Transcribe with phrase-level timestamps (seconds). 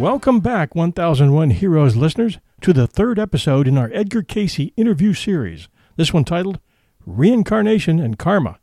[0.00, 5.68] Welcome back, 1001 Heroes listeners, to the third episode in our Edgar Cayce interview series.
[5.96, 6.58] This one titled
[7.04, 8.58] Reincarnation and Karma.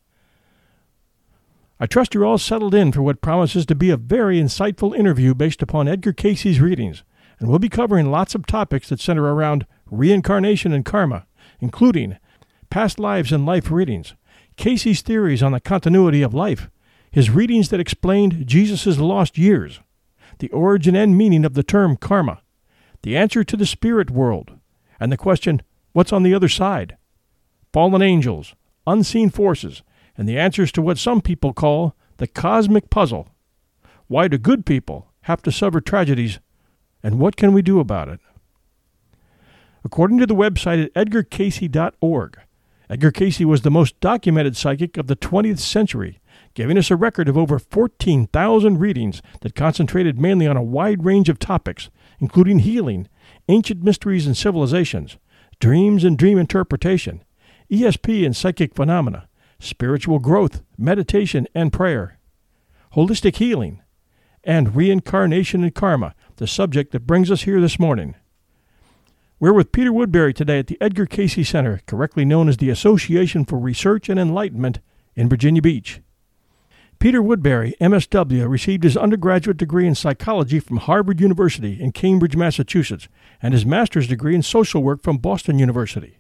[1.80, 5.36] I trust you're all settled in for what promises to be a very insightful interview
[5.36, 7.04] based upon Edgar Cayce's readings,
[7.38, 11.28] and we'll be covering lots of topics that center around reincarnation and karma,
[11.60, 12.18] including
[12.72, 14.16] past lives and life readings,
[14.56, 16.72] Cayce's theories on the continuity of life,
[17.12, 19.82] his readings that explained Jesus' lost years,
[20.40, 22.42] the origin and meaning of the term karma,
[23.04, 24.58] the answer to the spirit world,
[25.00, 25.62] and the question,
[25.94, 26.98] what's on the other side?
[27.74, 29.84] Fallen angels, unseen forces,
[30.18, 33.30] and the answers to what some people call the cosmic puzzle.
[34.08, 36.40] Why do good people have to suffer tragedies,
[37.04, 38.20] and what can we do about it?
[39.84, 42.40] According to the website at edgarcayce.org,
[42.90, 46.20] Edgar Cayce was the most documented psychic of the 20th century,
[46.58, 51.30] giving us a record of over 14,000 readings that concentrated mainly on a wide range
[51.30, 53.08] of topics, including healing,
[53.48, 55.18] ancient mysteries and civilizations,
[55.60, 57.24] dreams and dream interpretation,
[57.72, 62.18] ESP and psychic phenomena, spiritual growth, meditation and prayer,
[62.96, 63.84] holistic healing,
[64.44, 68.16] and reincarnation and karma, the subject that brings us here this morning.
[69.40, 73.46] We're with Peter Woodbury today at the Edgar Cayce Center, correctly known as the Association
[73.46, 74.80] for Research and Enlightenment
[75.16, 76.02] in Virginia Beach.
[77.00, 83.08] Peter Woodbury, MSW, received his undergraduate degree in psychology from Harvard University in Cambridge, Massachusetts,
[83.40, 86.18] and his master's degree in social work from Boston University.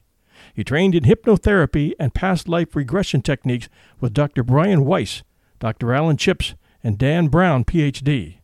[0.53, 3.69] He trained in hypnotherapy and past life regression techniques
[3.99, 4.43] with Dr.
[4.43, 5.23] Brian Weiss,
[5.59, 5.93] Dr.
[5.93, 6.53] Alan Chips,
[6.83, 8.37] and Dan Brown, PhD.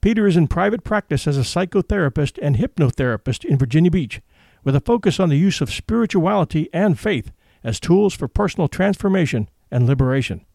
[0.00, 4.22] Peter is in private practice as a psychotherapist and hypnotherapist in Virginia Beach,
[4.62, 7.32] with a focus on the use of spirituality and faith
[7.62, 10.46] as tools for personal transformation and liberation.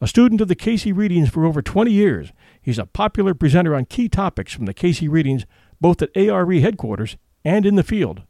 [0.00, 3.86] A student of the Cayce readings for over 20 years, he's a popular presenter on
[3.86, 5.46] key topics from the Cayce readings
[5.80, 8.22] both at ARE headquarters and in the field.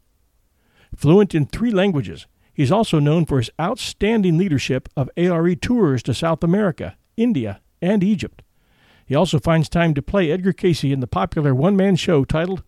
[0.95, 6.13] Fluent in three languages, he's also known for his outstanding leadership of ARE tours to
[6.13, 8.43] South America, India, and Egypt.
[9.05, 12.63] He also finds time to play Edgar Cayce in the popular one man show titled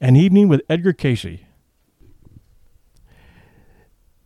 [0.00, 1.40] An Evening with Edgar Cayce.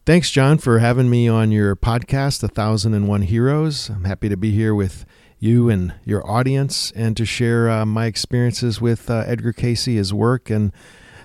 [0.08, 3.91] Thanks, John, for having me on your podcast, A Thousand and One Heroes.
[3.91, 5.04] I'm happy to be here with
[5.38, 10.14] you and your audience and to share uh, my experiences with uh, Edgar Cayce, his
[10.14, 10.72] work, and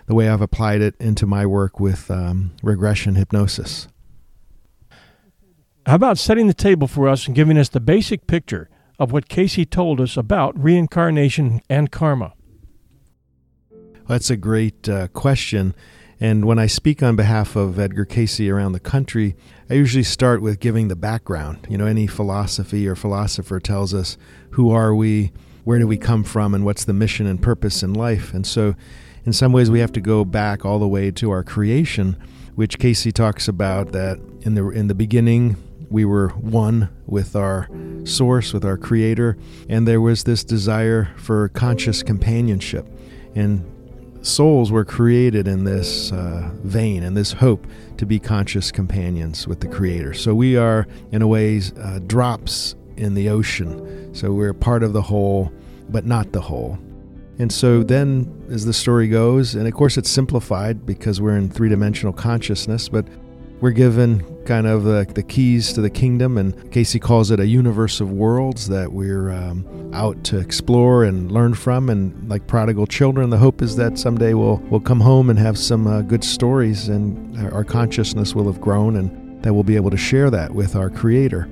[0.06, 3.88] the way I've applied it into my work with um, regression hypnosis.
[5.86, 9.30] How about setting the table for us and giving us the basic picture of what
[9.30, 12.34] Cayce told us about reincarnation and karma?
[14.10, 15.74] That's a great uh, question.
[16.20, 19.36] And when I speak on behalf of Edgar Cayce around the country,
[19.70, 21.68] I usually start with giving the background.
[21.70, 24.18] You know, any philosophy or philosopher tells us
[24.52, 25.32] who are we,
[25.64, 28.34] where do we come from, and what's the mission and purpose in life.
[28.34, 28.76] And so
[29.26, 32.18] in some ways, we have to go back all the way to our creation,
[32.56, 35.56] which Cayce talks about that in the in the beginning
[35.90, 37.70] we were one with our
[38.04, 39.38] source, with our creator,
[39.70, 42.88] and there was this desire for conscious companionship.
[43.36, 43.64] And
[44.24, 47.68] souls were created in this uh, vein and this hope
[47.98, 50.14] to be conscious companions with the creator.
[50.14, 54.14] So we are, in a way, uh, drops in the ocean.
[54.16, 55.52] So we're part of the whole,
[55.90, 56.80] but not the whole.
[57.40, 61.50] And so then, as the story goes, and of course it's simplified because we're in
[61.50, 63.08] three dimensional consciousness, but
[63.64, 67.48] we're given kind of the, the, keys to the kingdom, and Cayce calls it a
[67.48, 71.90] universe of worlds that we're um, out to explore and learn from.
[71.90, 75.58] And like prodigal children, the hope is that someday we'll we'll come home and have
[75.58, 79.92] some uh, good stories, and our, consciousness will have grown, and that we'll be able
[79.92, 81.48] to share that with our Creator.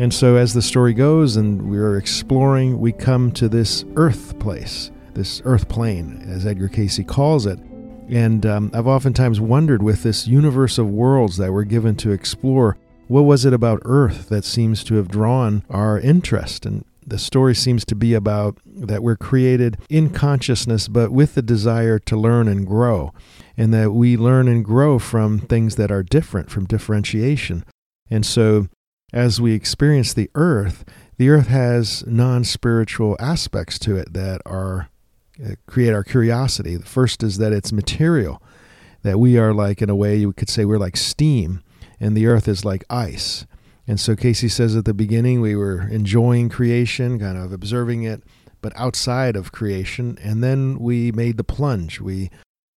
[0.00, 4.90] And so, as the story goes, and we're exploring, we come to this Earth place
[5.14, 7.58] this earth plane, as Edgar Cayce calls it.
[8.12, 12.76] And um, I've oftentimes wondered with this universe of worlds that we're given to explore,
[13.08, 16.66] what was it about Earth that seems to have drawn our interest?
[16.66, 21.40] And the story seems to be about that we're created in consciousness, but with the
[21.40, 23.14] desire to learn and grow,
[23.56, 27.64] and that we learn and grow from things that are different, from differentiation.
[28.10, 28.68] And so,
[29.14, 30.84] as we experience the earth,
[31.16, 34.90] the earth has non spiritual aspects to it that are
[35.44, 36.76] Uh, create our curiosity.
[36.76, 38.40] The first is that it's material,
[39.02, 41.62] that we are like, in a way, you could say we're like steam,
[41.98, 43.44] and the earth is like ice.
[43.86, 48.22] And so Cayce says at the beginning we were enjoying creation, kind of observing it,
[48.60, 50.16] but outside of creation.
[50.22, 52.00] And then we made the plunge.
[52.00, 52.30] We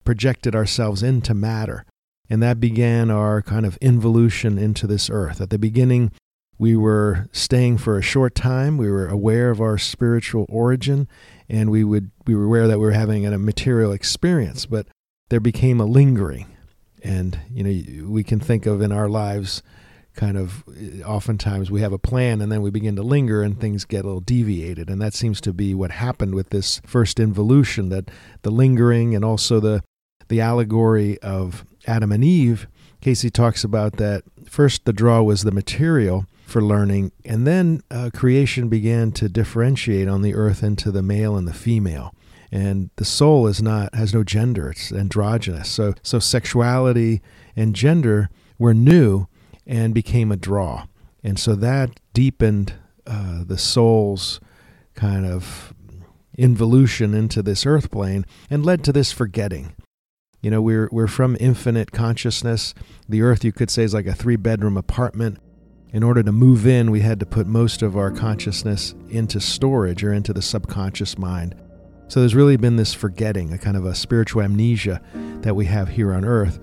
[0.04, 1.86] projected ourselves into matter.
[2.30, 5.40] And that began our kind of involution into this earth.
[5.40, 6.12] At the beginning,
[6.58, 8.78] we were staying for a short time.
[8.78, 11.08] We were aware of our spiritual origin
[11.50, 14.88] and we would we were aware that we were having a material experience, but
[15.30, 16.48] there became a lingering,
[17.04, 19.62] and you know we can think of in our lives
[20.16, 23.60] kind of eh, oftentimes we have a plan and then we begin to linger and
[23.60, 24.90] things get a little deviated.
[24.90, 28.10] And that seems to be what happened with this first involution that
[28.42, 29.84] the lingering and also the
[30.28, 32.68] the allegory of Adam and Eve.
[33.02, 38.10] Cayce talks about that first the draw was the material for learning and then uh,
[38.14, 42.14] creation began to differentiate on the earth into the male and the female
[42.52, 47.22] and the soul is not has no gender it's androgynous so so sexuality
[47.56, 49.28] and gender were new
[49.66, 50.86] and became a draw.
[51.24, 52.74] And so that deepened
[53.08, 54.40] uh, the soul's
[54.94, 55.74] kind of
[56.38, 59.76] involution into this earth plane and led to this forgetting.
[60.42, 62.76] You know, we're, we're from infinite consciousness.
[63.10, 65.40] The earth, you could say, is like a three bedroom apartment.
[65.96, 70.04] In order to move in, we had to put most of our consciousness into storage
[70.04, 71.56] or into the subconscious mind.
[72.10, 75.02] So there's really been this forgetting, a kind of a spiritual amnesia
[75.40, 76.60] that we have here on earth.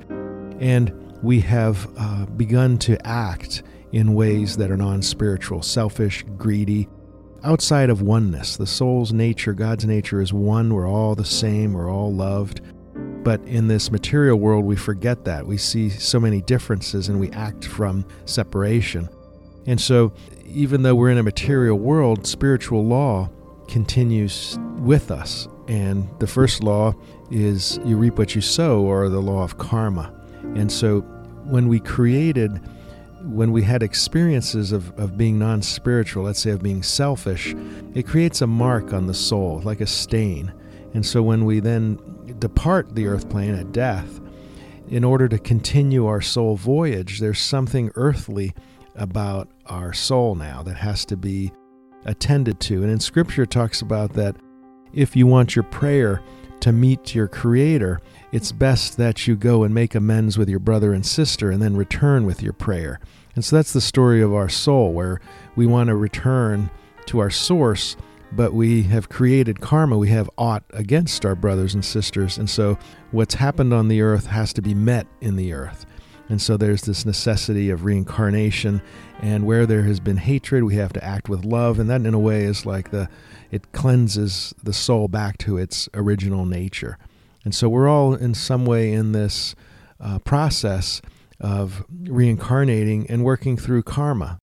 [0.60, 0.92] And
[1.22, 3.62] we have uh, begun to act
[3.92, 6.86] in ways that are non spiritual, selfish, greedy,
[7.42, 8.58] outside of oneness.
[8.58, 10.74] The soul's nature, God's nature, is one.
[10.74, 12.60] We're all the same, we're all loved.
[13.24, 15.46] But in this material world, we forget that.
[15.46, 19.08] We see so many differences and we act from separation.
[19.66, 20.12] And so,
[20.46, 23.30] even though we're in a material world, spiritual law
[23.68, 25.48] continues with us.
[25.68, 26.94] And the first law
[27.30, 30.12] is you reap what you sow, or the law of karma.
[30.54, 31.00] And so
[31.44, 32.60] when we created,
[33.22, 37.54] when we had experiences of, of being non spiritual, let's say of being selfish,
[37.94, 40.52] it creates a mark on the soul, like a stain.
[40.94, 41.98] And so when we then
[42.38, 44.20] depart the earth plane at death,
[44.88, 48.52] in order to continue our soul voyage, there's something earthly
[48.94, 51.52] about our soul now that has to be
[52.04, 52.82] attended to.
[52.82, 54.36] And in Scripture, talks about that
[54.92, 56.22] if you want your prayer
[56.60, 58.00] to meet your Creator,
[58.30, 61.76] it's best that you go and make amends with your brother and sister and then
[61.76, 63.00] return with your prayer.
[63.34, 65.20] And so that's the story of our soul, where
[65.56, 66.70] we want to return
[67.06, 67.96] to our source,
[68.30, 69.98] but we have created karma.
[69.98, 72.38] We have aught against our brothers and sisters.
[72.38, 72.78] And so
[73.10, 75.86] what's happened on the earth has to be met in the earth.
[76.32, 78.80] And so there's this necessity of reincarnation.
[79.20, 81.78] And where there has been hatred, we have to act with love.
[81.78, 83.10] And that, in a way, is like the,
[83.50, 86.96] it cleanses the soul back to its original nature.
[87.44, 89.54] And so we're all in some way in this
[90.00, 91.02] uh, process
[91.38, 94.38] of reincarnating and working through karma.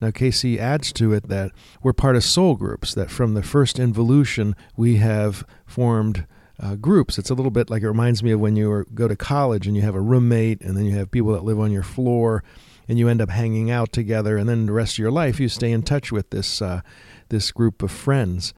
[0.00, 1.50] Now, Cayce adds to it that
[1.82, 6.24] we're part of soul groups, that from the first involution, we have formed
[6.60, 7.18] uh, groups.
[7.18, 9.76] It's a little bit like it reminds me of when you go to college and
[9.76, 12.42] you have a roommate, and then you have people that live on your floor,
[12.88, 15.48] and you end up hanging out together, and then the rest of your life you
[15.48, 16.80] stay in touch with this, uh,
[17.28, 18.52] this group of friends.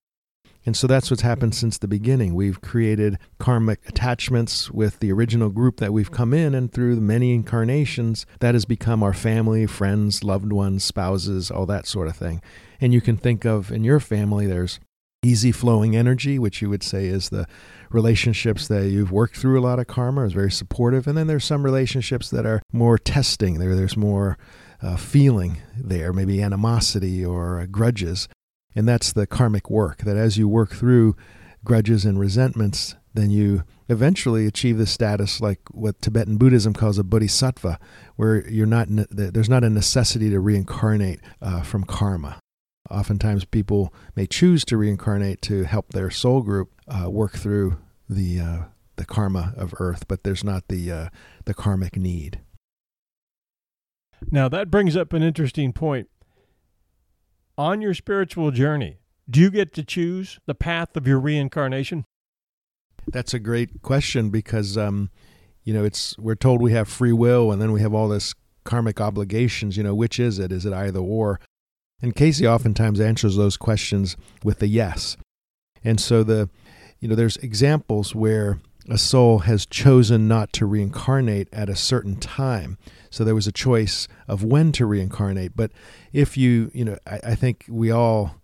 [0.67, 2.35] And so that's what's happened since the beginning.
[2.35, 7.34] We've created karmic attachments with the original group that we've come in, and through many
[7.34, 12.41] incarnations, that has become our family, friends, loved ones, spouses, all that sort of thing.
[12.81, 14.81] And you can think of in your family, there's
[15.24, 17.46] easy flowing energy, which you would say is the
[17.90, 21.06] relationships that you've worked through a lot of karma, is very supportive.
[21.06, 23.58] And then there's some relationships that are more testing.
[23.58, 24.36] There, there's more
[24.82, 28.28] uh, feeling there, maybe animosity or uh, grudges.
[28.74, 31.16] And that's the karmic work, that as you work through
[31.64, 37.04] grudges and resentments, then you eventually achieve the status like what Tibetan Buddhism calls a
[37.04, 37.78] bodhisattva,
[38.16, 42.40] where you're not there's not a necessity to reincarnate uh, from karma.
[42.91, 48.41] Oftentimes, people may choose to reincarnate to help their soul group uh, work through the
[48.41, 48.58] uh,
[48.96, 51.08] the karma of Earth, but there's not the uh,
[51.46, 52.41] the karmic need.
[54.31, 56.08] Now that brings up an interesting point
[57.56, 58.98] on your spiritual journey,
[59.29, 62.05] do you get to choose the path of your reincarnation?
[63.06, 65.10] That's a great question because, um,
[65.62, 68.34] you know, it's we're told we have free will, and then we have all this
[68.64, 69.76] karmic obligations.
[69.76, 70.53] You know, which is it?
[70.53, 71.41] Is it either or?
[72.03, 75.17] And Cayce oftentimes answers those questions with a yes.
[75.82, 76.48] And so the,
[77.01, 78.58] you know, there's examples where
[78.89, 82.77] a soul has chosen not to reincarnate at a certain time.
[83.10, 85.56] So there was a choice of when to reincarnate.
[85.56, 85.70] But
[86.13, 88.36] if you, you know, I, I, think we all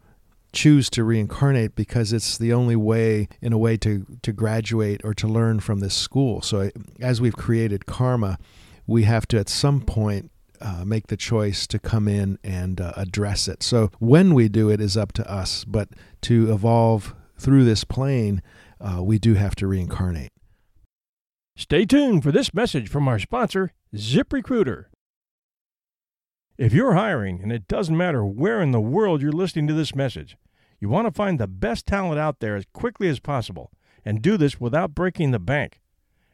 [0.52, 5.12] choose to reincarnate because it's the only way, in a way, to, to graduate or
[5.14, 6.40] to learn from this school.
[6.40, 8.38] So as we've created karma,
[8.86, 10.30] we have to at some point
[10.60, 13.62] uh, make the choice to come in and uh, address it.
[13.62, 15.88] So when we do it is up to us, but
[16.22, 18.42] to evolve through this plane,
[18.80, 20.32] uh, we do have to reincarnate.
[21.56, 24.86] Stay tuned for this message from our sponsor, ZipRecruiter.
[26.56, 29.94] If you're hiring, and it doesn't matter where in the world you're listening to this
[29.94, 30.36] message,
[30.80, 33.70] You want to find the best talent out there as quickly as possible
[34.04, 35.80] and do this without breaking the bank.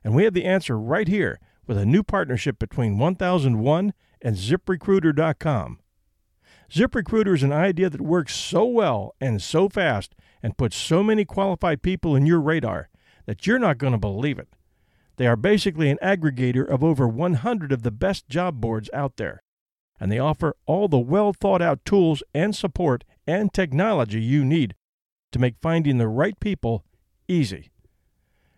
[0.05, 3.93] And we have the answer right here with a new partnership between 1001
[4.23, 5.79] and ziprecruiter.com.
[6.71, 11.25] ZipRecruiter is an idea that works so well and so fast and puts so many
[11.25, 12.89] qualified people in your radar
[13.27, 14.49] that you're not going to believe it.
[15.17, 19.43] They are basically an aggregator of over 100 of the best job boards out there,
[19.99, 24.75] and they offer all the well thought out tools and support and technology you need
[25.33, 26.85] to make finding the right people
[27.29, 27.71] easy.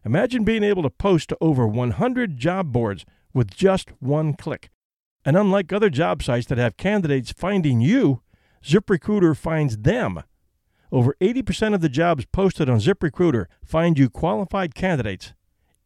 [0.05, 4.71] Imagine being able to post to over 100 job boards with just one click.
[5.25, 8.23] And unlike other job sites that have candidates finding you,
[8.65, 10.23] ZipRecruiter finds them.
[10.91, 15.35] Over 80% of the jobs posted on ZipRecruiter find you qualified candidates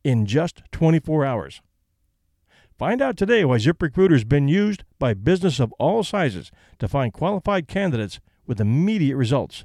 [0.05, 1.61] in just 24 hours.
[2.79, 7.12] Find out today why ZipRecruiter has been used by business of all sizes to find
[7.12, 9.65] qualified candidates with immediate results.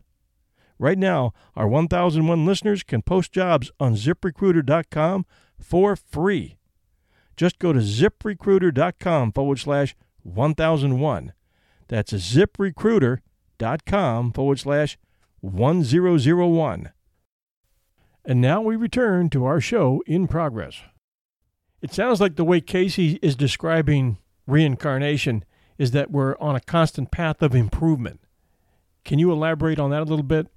[0.80, 5.26] Right now, our 1001 listeners can post jobs on ziprecruiter.com
[5.60, 6.57] for free.
[7.38, 11.32] Just go to ziprecruiter.com forward slash 1001.
[11.88, 14.98] That's ziprecruiter.com forward slash
[15.40, 16.92] 1001.
[18.26, 20.82] And now we return to our show in progress.
[21.82, 24.18] It sounds like the way Cayce is describing
[24.48, 25.46] reincarnation
[25.78, 28.20] is that we're on a constant path of improvement.
[29.06, 30.48] Can you elaborate on that a little bit?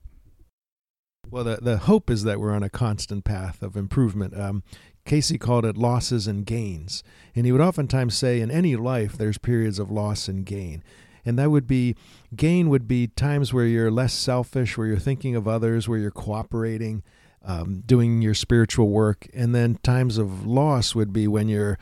[1.31, 4.37] Well, the, the hope is that we're on a constant path of improvement.
[4.37, 4.65] Um,
[5.05, 7.03] Cayce called it losses and gains.
[7.35, 10.83] And he would oftentimes say, in any life, there's periods of loss and gain.
[11.25, 11.97] And that would be,
[12.35, 16.11] gain would be times where you're less selfish, where you're thinking of others, where you're
[16.11, 17.03] cooperating,
[17.45, 19.29] um, doing your spiritual work.
[19.35, 21.79] And then times of loss would be when you're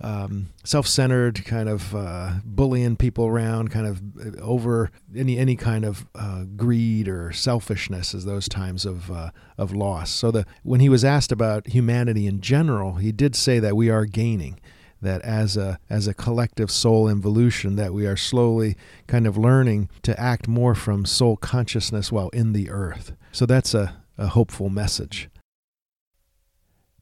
[0.00, 5.84] um, self-centered, kind of uh, bullying people around, kind of uh, over any any kind
[5.84, 10.10] of uh, greed or selfishness as those times of uh, of loss.
[10.10, 13.90] So the when he was asked about humanity in general, he did say that we
[13.90, 14.60] are gaining.
[15.02, 18.76] That as a as a collective soul involution, that we are slowly
[19.06, 23.12] kind of learning to act more from soul consciousness while in the earth.
[23.32, 25.30] So that's a, a hopeful message.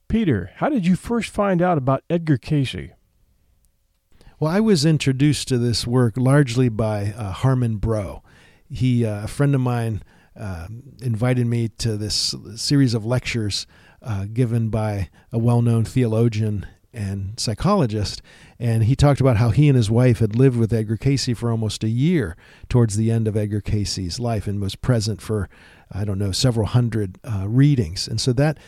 [0.09, 2.93] Peter, how did you first find out about Edgar Cayce?
[4.41, 8.23] Well, I was introduced to this work largely by uh, Harmon Bro.
[8.71, 10.03] He, uh, a friend of mine,
[10.39, 10.69] uh,
[11.03, 13.67] invited me to this series of lectures
[14.01, 18.23] uh, given by a well-known theologian and psychologist,
[18.59, 21.51] and he talked about how he and his wife had lived with Edgar Cayce for
[21.51, 22.35] almost a year
[22.69, 25.51] towards the end of Edgar Cayce's life, and was present for,
[25.93, 28.09] I don't know, several hundred uh, readings.
[28.09, 28.59] And so that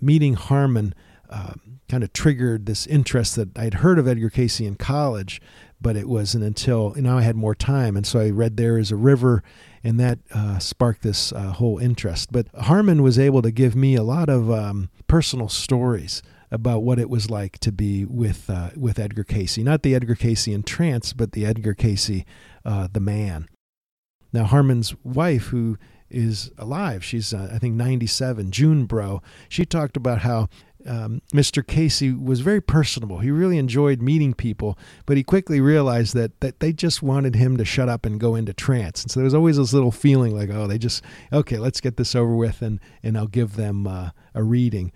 [0.00, 0.94] meeting Harmon
[1.30, 1.54] uh,
[1.88, 5.40] kind of triggered this interest that I'd heard of Edgar Cayce in college,
[5.80, 8.78] but it wasn't until you know I had more time, and so I read There
[8.78, 9.42] Is a River,
[9.82, 12.32] and that uh, sparked this uh, whole interest.
[12.32, 16.98] But Harmon was able to give me a lot of um, personal stories about what
[16.98, 20.62] it was like to be with uh, with Edgar Cayce, not the Edgar Cayce in
[20.62, 22.24] trance, but the Edgar Cayce,
[22.64, 23.48] uh, the man.
[24.32, 25.78] Now Harmon's wife, who
[26.14, 27.04] is alive.
[27.04, 28.50] She's, uh, I think, 97.
[28.50, 29.22] June Bro.
[29.48, 30.48] She talked about how
[30.86, 31.66] um, Mr.
[31.66, 33.18] Cayce was very personable.
[33.18, 37.56] He really enjoyed meeting people, but he quickly realized that that they just wanted him
[37.56, 39.02] to shut up and go into trance.
[39.02, 41.02] And so there was always this little feeling like, oh, they just
[41.32, 44.92] okay, let's get this over with, and and I'll give them uh, a reading.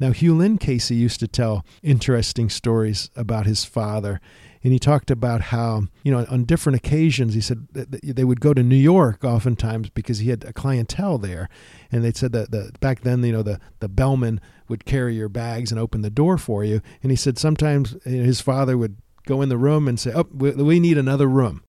[0.00, 4.20] Now, Hugh Lynn Cayce used to tell interesting stories about his father
[4.64, 8.54] and he talked about how you know on different occasions he said they would go
[8.54, 11.48] to New York oftentimes because he had a clientele there,
[11.92, 15.28] and they said that the back then you know the the bellman would carry your
[15.28, 19.42] bags and open the door for you, and he said sometimes his father would go
[19.42, 21.62] in the room and say, "Oh, we need another room."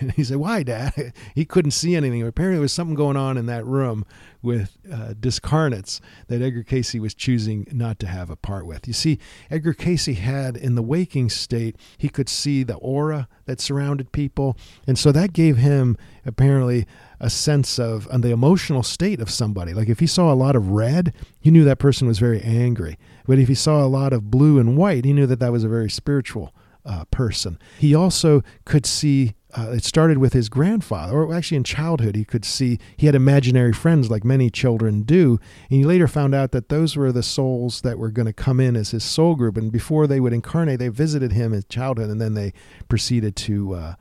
[0.00, 1.12] And he said, Why, Dad?
[1.34, 2.22] He couldn't see anything.
[2.22, 4.04] Apparently, there was something going on in that room
[4.42, 8.86] with uh, discarnates that Edgar Cayce was choosing not to have a part with.
[8.86, 9.18] You see,
[9.50, 14.56] Edgar Cayce had, in the waking state, he could see the aura that surrounded people.
[14.86, 16.86] And so that gave him, apparently,
[17.20, 19.72] a sense of on the emotional state of somebody.
[19.72, 22.98] Like if he saw a lot of red, he knew that person was very angry.
[23.26, 25.64] But if he saw a lot of blue and white, he knew that that was
[25.64, 27.58] a very spiritual uh, person.
[27.78, 32.24] He also could see uh, it started with his grandfather, or actually in childhood, he
[32.24, 35.38] could see he had imaginary friends like many children do.
[35.70, 38.58] And he later found out that those were the souls that were going to come
[38.58, 39.56] in as his soul group.
[39.56, 42.52] And before they would incarnate, they visited him in childhood, and then they
[42.88, 43.74] proceeded to.
[43.74, 43.94] Uh,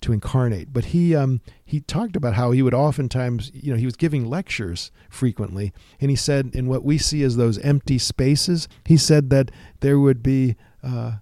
[0.00, 3.84] to incarnate, but he um, he talked about how he would oftentimes, you know, he
[3.84, 8.68] was giving lectures frequently, and he said, in what we see as those empty spaces,
[8.84, 9.50] he said that
[9.80, 11.14] there would be uh,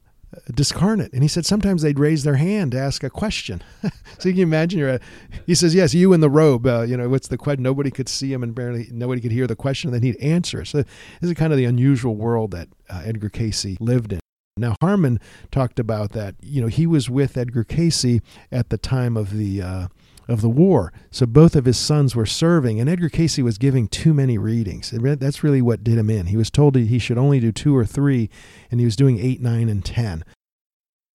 [0.52, 1.12] discarnate.
[1.12, 3.62] And he said sometimes they'd raise their hand to ask a question.
[4.18, 4.94] so you can imagine you're.
[4.94, 5.00] A,
[5.46, 6.66] he says, "Yes, you in the robe.
[6.66, 7.62] Uh, you know what's the question?
[7.62, 9.88] Nobody could see him, and barely nobody could hear the question.
[9.88, 10.62] And then he'd answer.
[10.62, 10.66] It.
[10.66, 14.20] So this is kind of the unusual world that uh, Edgar Cayce lived in.
[14.58, 16.34] Now Harmon talked about that.
[16.40, 19.88] You know, he was with Edgar Cayce at the time of the uh,
[20.28, 20.92] of the war.
[21.10, 24.90] So both of his sons were serving, and Edgar Cayce was giving too many readings.
[24.92, 26.26] That's really what did him in.
[26.26, 28.28] He was told he should only do two or three,
[28.70, 30.24] and he was doing eight, nine, and ten.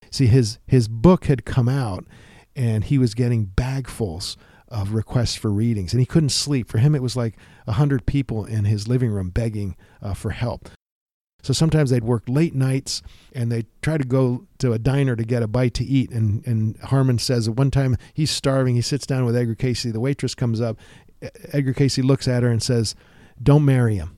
[0.09, 2.05] See, his his book had come out,
[2.55, 4.35] and he was getting bagfuls
[4.67, 6.69] of requests for readings, and he couldn't sleep.
[6.69, 7.37] For him, it was like
[7.67, 10.69] a hundred people in his living room begging uh, for help.
[11.41, 13.01] So sometimes they'd work late nights
[13.33, 16.11] and they'd try to go to a diner to get a bite to eat.
[16.11, 18.75] And, and Harmon says at one time he's starving.
[18.75, 19.83] He sits down with Edgar Cayce.
[19.83, 20.77] The waitress comes up.
[21.51, 22.95] Edgar Cayce looks at her and says,
[23.41, 24.17] Don't marry him.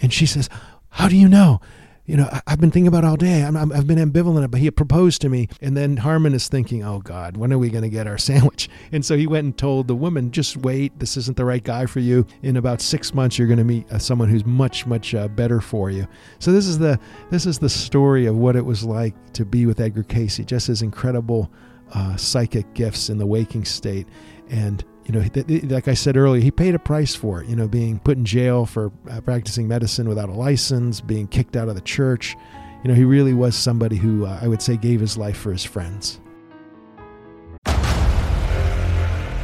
[0.00, 0.48] And she says,
[0.90, 1.60] How do you know?
[2.06, 3.42] You know, I, have been thinking about all day.
[3.42, 5.48] i have been ambivalent, but he proposed to me.
[5.60, 8.68] And then Harmon is thinking, oh God, when are we going to get our sandwich?
[8.90, 10.98] And so he went and told the woman, just wait.
[10.98, 12.26] This isn't the right guy for you.
[12.42, 15.60] In about six months, you're going to meet uh, someone who's much, much uh, better
[15.60, 16.06] for you.
[16.38, 16.98] So this is the
[17.30, 20.66] this is the story of what it was like to be with Edgar Cayce, Just
[20.66, 21.50] his incredible
[21.92, 24.06] uh, psychic gifts in the waking state,
[24.48, 27.48] and you know, like I said earlier, he paid a price for it.
[27.48, 31.56] You know, being put in jail for uh, practicing medicine without a license, being kicked
[31.56, 32.36] out of the church.
[32.84, 35.50] You know, he really was somebody who uh, I would say gave his life for
[35.52, 36.20] his friends.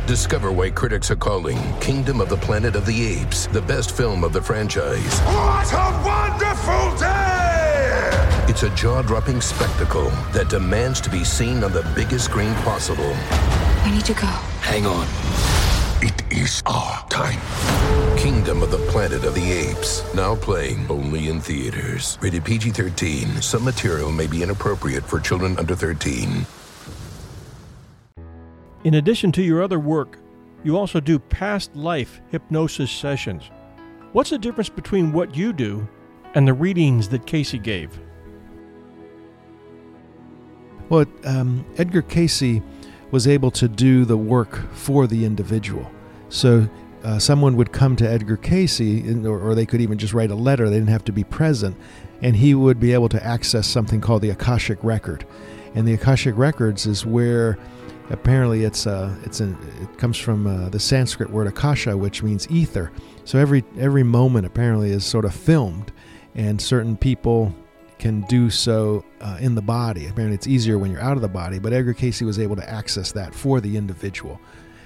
[0.07, 4.23] Discover why critics are calling Kingdom of the Planet of the Apes the best film
[4.23, 5.21] of the franchise.
[5.21, 8.47] What a wonderful day!
[8.49, 13.17] It's a jaw dropping spectacle that demands to be seen on the biggest screen possible.
[13.87, 14.27] I need to go.
[14.67, 15.07] Hang on.
[16.03, 17.39] It is our time.
[18.19, 20.03] Kingdom of the Planet of the Apes.
[20.13, 22.19] Now playing only in theaters.
[22.21, 23.41] Rated PG 13.
[23.41, 26.45] Some material may be inappropriate for children under 13.
[28.83, 30.19] In addition to your other work,
[30.65, 33.53] you also do past life hypnosis sessions.
[34.11, 35.87] What's the difference between what you do
[36.35, 37.97] and the readings that Cayce gave?
[40.89, 42.61] Well, um, Edgar Cayce
[43.17, 45.91] was able to do the work for the individual.
[46.29, 46.69] So
[47.03, 48.79] uh, someone would come to Edgar Cayce,
[49.25, 50.69] or, or, they could even just write a letter.
[50.69, 51.79] They didn't have to be present,
[52.21, 55.27] and he would be able to access something called the Akashic Record.
[55.75, 57.57] And the Akashic Records is where
[58.11, 59.49] apparently it's uh, it's a,
[59.81, 62.93] it comes from uh, the Sanskrit word akasha, which means ether.
[63.25, 65.91] So every every moment apparently is sort of filmed,
[66.35, 67.55] and certain people
[67.99, 70.07] can do so uh, in the body.
[70.07, 72.69] Apparently, it's easier when you're out of the body, but Edgar Cayce was able to
[72.69, 74.41] access that for the individual.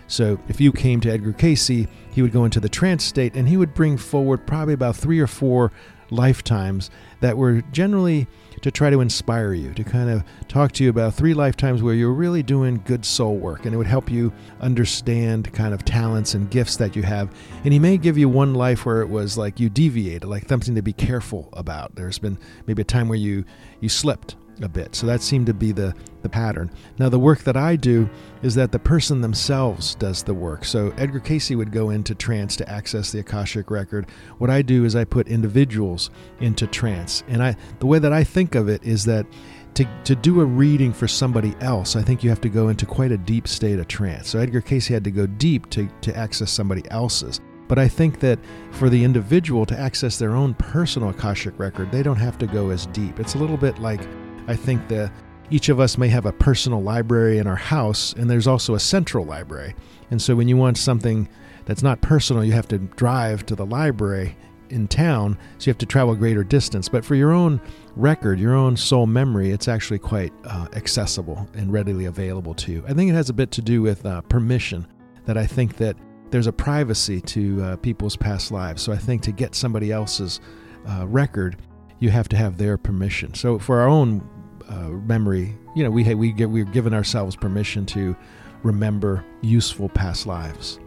[0.07, 3.49] So, if you came to Edgar Cayce, he would go into the trance state and
[3.49, 5.73] he would bring forward probably about three or four
[6.11, 8.27] lifetimes that were generally
[8.62, 11.94] to try to inspire you, to kind of talk to you about three lifetimes where
[11.94, 13.64] you're really doing good soul work.
[13.64, 17.35] And it would help you understand kind of talents and gifts that you have.
[17.64, 20.75] And he may give you one life where it was like you deviated, like something
[20.75, 21.94] to be careful about.
[21.94, 23.44] There's been maybe a time where you,
[23.81, 24.94] you slipped a bit.
[24.94, 26.70] So that seemed to be the, the pattern.
[26.99, 28.09] Now, the work that I do
[28.42, 30.64] is that the person themselves does the work.
[30.64, 34.09] So Edgar Cayce would go into trance to access the Akashic record.
[34.38, 37.25] What I do is I put individuals into trance.
[37.29, 39.27] And I the way that I think of it is that
[39.75, 42.87] to, to do a reading for somebody else, I think you have to go into
[42.87, 44.29] quite a deep state of trance.
[44.29, 47.40] So Edgar Cayce had to go deep to, to access somebody else's.
[47.68, 48.40] But I think that
[48.73, 52.70] for the individual to access their own personal Akashic record, they don't have to go
[52.70, 53.20] as deep.
[53.20, 54.01] It's a little bit like
[54.50, 55.12] I think that
[55.50, 58.80] each of us may have a personal library in our house, and there's also a
[58.80, 59.76] central library.
[60.10, 61.28] And so when you want something
[61.66, 64.36] that's not personal, you have to drive to the library
[64.68, 66.88] in town, so you have to travel a greater distance.
[66.88, 67.60] But for your own
[67.94, 72.84] record, your own soul memory, it's actually quite uh, accessible and readily available to you.
[72.88, 74.84] I think it has a bit to do with uh, permission,
[75.26, 75.96] that I think that
[76.30, 78.82] there's a privacy to uh, people's past lives.
[78.82, 80.40] So I think to get somebody else's
[80.88, 81.56] uh, record,
[82.00, 83.34] you have to have their permission.
[83.34, 84.26] So for our own
[84.70, 88.16] uh, memory, you know, we we get, we're given ourselves permission to
[88.62, 90.78] remember useful past lives.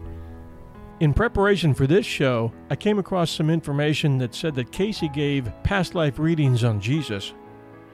[1.00, 5.52] In preparation for this show, I came across some information that said that Cayce gave
[5.64, 7.34] past life readings on Jesus.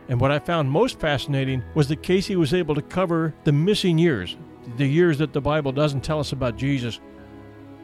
[0.09, 3.97] And what I found most fascinating was that Cayce was able to cover the missing
[3.97, 4.37] years,
[4.77, 7.01] the years that the Bible doesn't tell us about Jesus.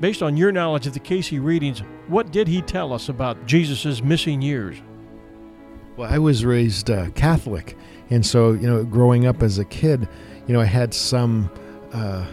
[0.00, 4.02] Based on your knowledge of the Cayce readings, what did he tell us about Jesus'
[4.02, 4.76] missing years?
[5.96, 7.76] Well, I was raised uh, Catholic,
[8.10, 10.08] and so you know, growing up as a kid,
[10.46, 11.50] you know, I had some
[11.92, 12.26] uh,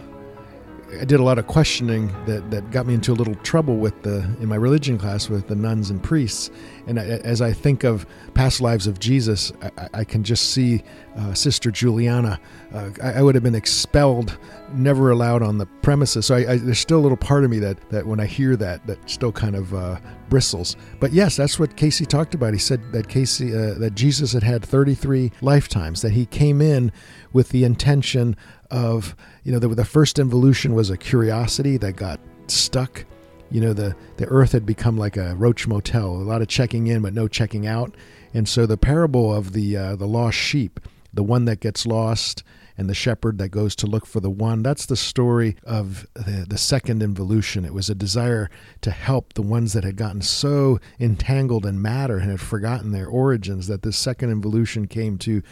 [1.00, 4.02] I did a lot of questioning that, that got me into a little trouble with
[4.02, 6.50] the in my religion class with the nuns and priests.
[6.86, 10.82] And I, as I think of past lives of Jesus, I, I can just see
[11.16, 12.40] uh, Sister Juliana.
[12.72, 14.36] Uh, I, I, would have been expelled,
[14.72, 16.26] never allowed on the premises.
[16.26, 19.08] So there's still a little part of me that, that when I hear that, that
[19.08, 20.76] still kind of uh, bristles.
[21.00, 22.52] But yes, that's what Cayce talked about.
[22.52, 26.02] He said that Cayce uh, that Jesus had had 33 lifetimes.
[26.02, 26.92] That he came in
[27.32, 28.36] with the intention
[28.70, 33.04] of you know the, the first involution was a curiosity that got stuck.
[33.50, 36.86] You know the the earth had become like a roach motel a lot of checking
[36.86, 37.94] in but no checking out.
[38.32, 40.80] And so the parable of the uh, the lost sheep
[41.14, 42.42] the one that gets lost
[42.76, 44.62] and the shepherd that goes to look for the one.
[44.62, 47.64] That's the story of the, the second involution.
[47.64, 52.18] It was a desire to help the ones that had gotten so entangled in matter
[52.18, 55.42] and had forgotten their origins that this second involution came to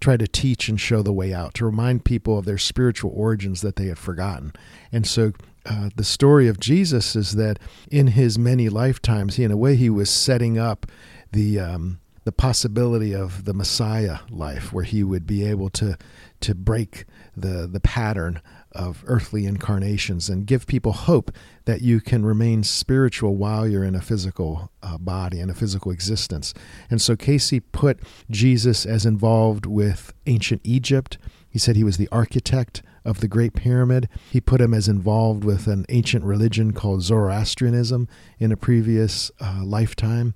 [0.00, 3.60] try to teach and show the way out, to remind people of their spiritual origins
[3.60, 4.52] that they had forgotten.
[4.90, 5.32] And so
[5.64, 7.58] uh, the story of Jesus is that
[7.90, 10.86] in his many lifetimes, he, in a way, he was setting up
[11.30, 15.96] the um, the possibility of the Messiah life, where he would be able to
[16.42, 17.04] to break
[17.36, 18.40] the the pattern
[18.74, 21.30] of earthly incarnations and give people hope
[21.66, 25.92] that you can remain spiritual while you're in a physical uh, body and a physical
[25.92, 26.54] existence.
[26.90, 28.00] And so Cayce put
[28.30, 31.18] Jesus as involved with ancient Egypt.
[31.50, 34.08] He said he was the architect of the Great Pyramid.
[34.30, 39.60] He put him as involved with an ancient religion called Zoroastrianism in a previous uh,
[39.62, 40.34] lifetime.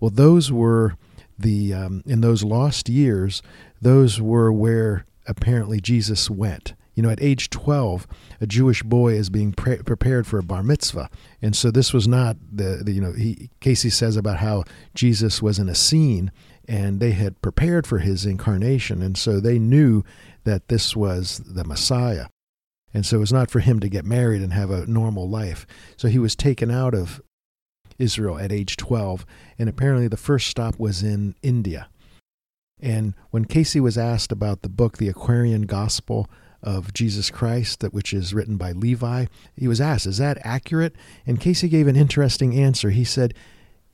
[0.00, 0.96] Well, those were
[1.38, 3.42] the um, in those lost years,
[3.80, 6.74] those were where apparently Jesus went.
[6.94, 8.08] You know, at age 12,
[8.40, 11.08] a Jewish boy is being pre- prepared for a bar mitzvah.
[11.40, 14.64] And so this was not the, the, you know, he, Cayce says about how
[14.96, 16.32] Jesus was in a scene
[16.66, 19.00] and they had prepared for his incarnation.
[19.00, 20.02] And so they knew
[20.42, 22.26] that this was the Messiah.
[22.92, 25.66] And so it was not for him to get married and have a normal life.
[25.96, 27.22] So he was taken out of
[27.98, 29.24] Israel at age 12.
[29.58, 31.88] And apparently the first stop was in India.
[32.80, 36.28] And when Cayce was asked about the book, The Aquarian Gospel
[36.62, 40.94] of Jesus Christ, that which is written by Levi, he was asked, Is that accurate?
[41.26, 42.90] And Cayce gave an interesting answer.
[42.90, 43.34] He said,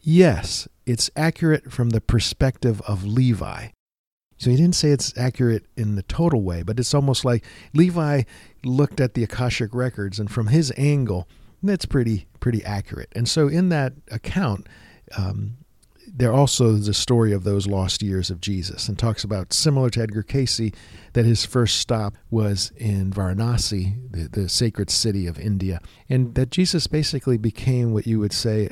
[0.01, 3.69] Yes, it's accurate from the perspective of Levi.
[4.37, 8.23] So he didn't say it's accurate in the total way, but it's almost like Levi
[8.65, 11.29] looked at the Akashic records, and from his angle,
[11.63, 13.11] that's pretty pretty accurate.
[13.17, 14.69] And so in that account,
[15.17, 15.57] um,
[16.17, 19.91] there also is a story of those lost years of Jesus and talks about, similar
[19.91, 20.71] to Edgar Cayce,
[21.13, 26.51] that his first stop was in Varanasi, the, the sacred city of India, and that
[26.51, 28.69] Jesus basically became what you would say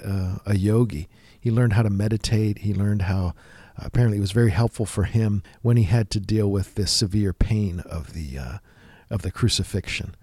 [0.47, 1.09] a yogi.
[1.41, 3.35] He learned how to meditate, he learned how.
[3.77, 7.33] Apparently, it was very helpful for him when he had to deal with the severe
[7.33, 8.59] pain of the uh,
[9.11, 10.15] of the crucifixion.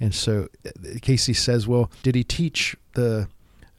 [0.00, 0.70] And so uh,
[1.02, 3.28] Cayce says, well, did he teach the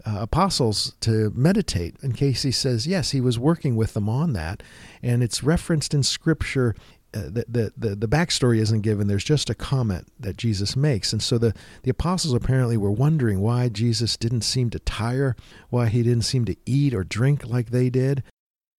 [0.05, 1.95] uh, apostles to meditate.
[2.01, 4.61] And Cayce says, yes, he was working with them on that.
[5.01, 6.75] And it's referenced in Scripture.
[7.13, 9.07] Uh, the, the, the, the backstory isn't given.
[9.07, 11.13] There's just a comment that Jesus makes.
[11.13, 15.35] And so the, the apostles apparently were wondering why Jesus didn't seem to tire,
[15.69, 18.21] why he didn't seem to eat or drink like they did.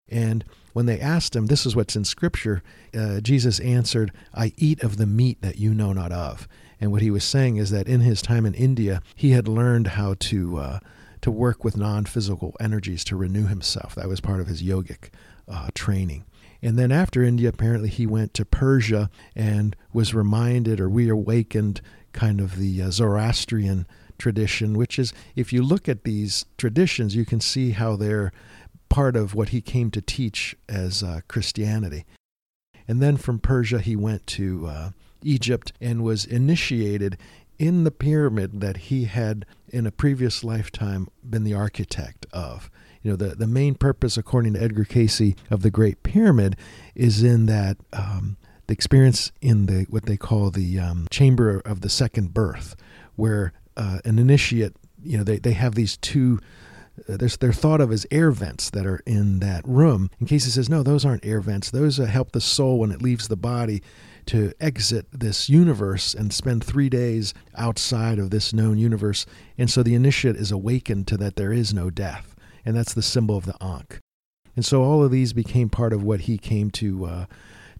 [0.09, 2.63] And when they asked him, this is what's in Scripture,
[2.95, 6.47] uh, Jesus answered, I eat of the meat that you know not of.
[6.81, 9.89] And what he was saying is that in his time in India, he had learned
[9.89, 10.79] how to uh,
[11.27, 13.97] to work with non physical energies to renew himself.
[13.97, 15.11] That was part of his yogic
[15.49, 16.25] uh, training.
[16.63, 21.81] And then after India, apparently he went to Persia and was reminded or reawakened
[22.13, 27.25] kind of the uh, Zoroastrian tradition, which is, if you look at these traditions, you
[27.25, 28.31] can see how they're
[28.89, 32.07] part of what he came to teach as uh, Christianity.
[32.87, 34.91] And then from Persia, he went to uh,
[35.25, 37.19] Egypt and was initiated
[37.59, 42.71] in the pyramid that he had in a previous lifetime been the architect of.
[43.03, 46.57] You know, the, the main purpose, according to Edgar Cayce, of the Great Pyramid
[46.95, 51.83] is in that um, the experience in the what they call the um, chamber of
[51.83, 52.75] the second birth,
[53.15, 56.41] where uh, an initiate, you know, they, they have these two
[57.09, 60.11] uh, they're thought of as air vents that are in that room.
[60.19, 61.71] In Cayce says, no, those aren't air vents.
[61.71, 63.83] Those uh, help the soul when it leaves the body
[64.27, 69.25] to exit this universe and spend three days outside of this known universe.
[69.57, 72.35] And so the initiate is awakened to that there is no death.
[72.65, 74.01] And that's the symbol of the Ankh.
[74.57, 77.27] And so all of these became part of what he came to uh,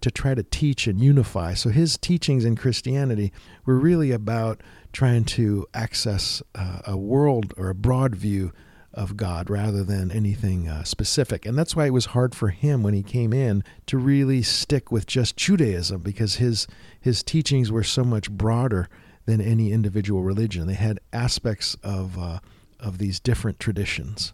[0.01, 1.55] to try to teach and unify.
[1.55, 3.33] So his teachings in Christianity
[3.65, 8.53] were really about trying to access uh, a world or a broad view
[8.97, 11.45] of God rather than anything uh, specific.
[11.45, 14.91] And that's why it was hard for him when he came in to really stick
[14.91, 16.67] with just Judaism because his
[16.99, 18.89] his teachings were so much broader
[19.27, 20.67] than any individual religion.
[20.67, 22.39] They had aspects of uh,
[22.81, 24.33] of these different traditions.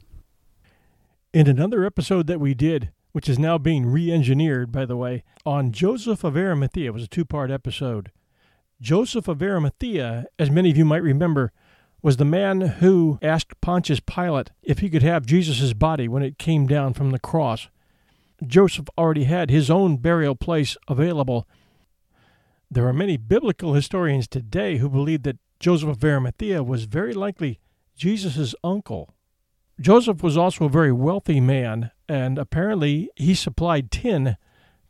[1.33, 5.73] In another episode that we did, which is now being re-engineered, by the way, on
[5.73, 8.13] Joseph of Arimathea, it was a two-part episode.
[8.81, 11.53] Joseph of Arimathea, as many of you might remember,
[12.03, 16.39] was the man who asked Pontius Pilate if he could have Jesus' body when it
[16.39, 17.69] came down from the cross.
[18.45, 21.47] Joseph already had his own burial place available.
[22.69, 27.61] There are many biblical historians today who believe that Joseph of Arimathea was very likely
[27.97, 29.15] Jesus' uncle.
[29.81, 34.37] Joseph was also a very wealthy man, and apparently he supplied tin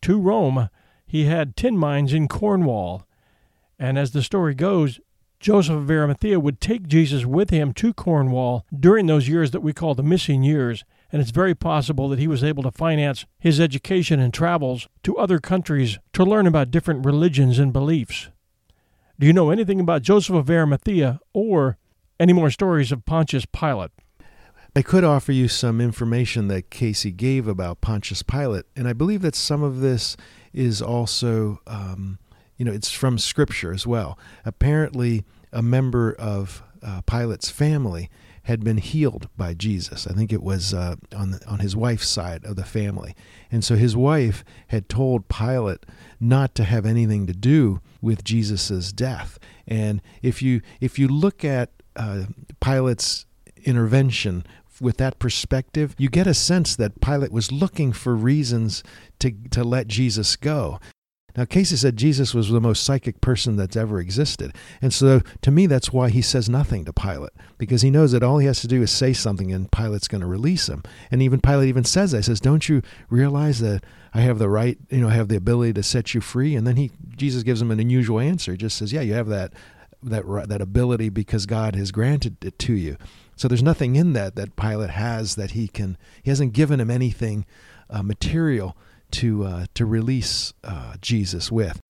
[0.00, 0.70] to Rome.
[1.06, 3.06] He had tin mines in Cornwall.
[3.78, 4.98] And as the story goes,
[5.42, 9.72] Joseph of Arimathea would take Jesus with him to Cornwall during those years that we
[9.72, 13.58] call the missing years, and it's very possible that he was able to finance his
[13.58, 18.28] education and travels to other countries to learn about different religions and beliefs.
[19.18, 21.76] Do you know anything about Joseph of Arimathea or
[22.20, 23.90] any more stories of Pontius Pilate?
[24.76, 29.22] I could offer you some information that Cayce gave about Pontius Pilate, and I believe
[29.22, 30.16] that some of this
[30.52, 32.20] is also um,
[32.62, 34.16] you know, it's from scripture as well.
[34.44, 38.08] Apparently, a member of uh, Pilate's family
[38.44, 40.06] had been healed by Jesus.
[40.06, 43.16] I think it was uh, on the, on his wife's side of the family,
[43.50, 45.84] and so his wife had told Pilate
[46.20, 49.40] not to have anything to do with Jesus's death.
[49.66, 52.26] And if you if you look at uh,
[52.60, 53.26] Pilate's
[53.64, 54.46] intervention
[54.80, 58.84] with that perspective, you get a sense that Pilate was looking for reasons
[59.18, 60.78] to, to let Jesus go.
[61.36, 64.54] Now, Cayce said Jesus was the most psychic person that's ever existed.
[64.82, 68.22] And so, to me, that's why he says nothing to Pilate, because he knows that
[68.22, 70.82] all he has to do is say something and Pilate's going to release him.
[71.10, 72.12] And even Pilate even says.
[72.12, 75.36] He says, Don't you realize that I have the right, you know, I have the
[75.36, 76.54] ability to set you free?
[76.54, 78.52] And then he, Jesus gives him an unusual answer.
[78.52, 79.54] He just says, Yeah, you have that,
[80.02, 82.98] that, that ability because God has granted it to you.
[83.36, 86.90] So there's nothing in that that Pilate has that he can, he hasn't given him
[86.90, 87.46] anything
[87.88, 88.76] uh, material
[89.12, 91.80] to uh, to release uh, Jesus with.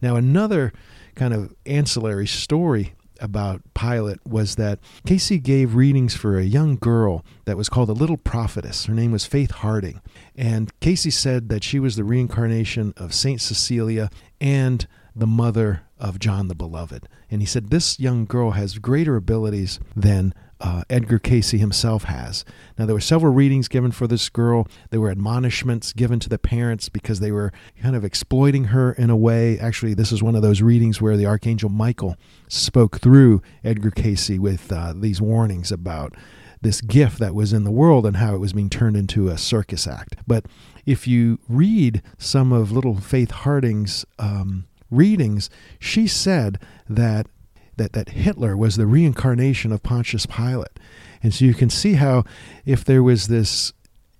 [0.00, 0.72] Now, another
[1.14, 7.24] kind of ancillary story about Pilate was that Cayce gave readings for a young girl
[7.44, 8.86] that was called a little prophetess.
[8.86, 10.00] Her name was Faith Harding.
[10.34, 16.18] And Cayce said that she was the reincarnation of Saint Cecilia and the mother of
[16.18, 17.08] John the Beloved.
[17.30, 22.44] And he said, This young girl has greater abilities than uh, Edgar Cayce himself has.
[22.78, 24.68] Now, there were several readings given for this girl.
[24.90, 29.10] There were admonishments given to the parents because they were kind of exploiting her in
[29.10, 29.58] a way.
[29.58, 32.16] Actually, this is one of those readings where the Archangel Michael
[32.48, 36.14] spoke through Edgar Cayce with uh, these warnings about
[36.60, 39.36] this gift that was in the world and how it was being turned into a
[39.36, 40.14] circus act.
[40.28, 40.46] But
[40.86, 47.26] if you read some of little Faith Harding's um, readings, she said that
[47.76, 50.78] that, that Hitler was the reincarnation of Pontius Pilate.
[51.22, 52.24] And so you can see how
[52.64, 53.72] if there was this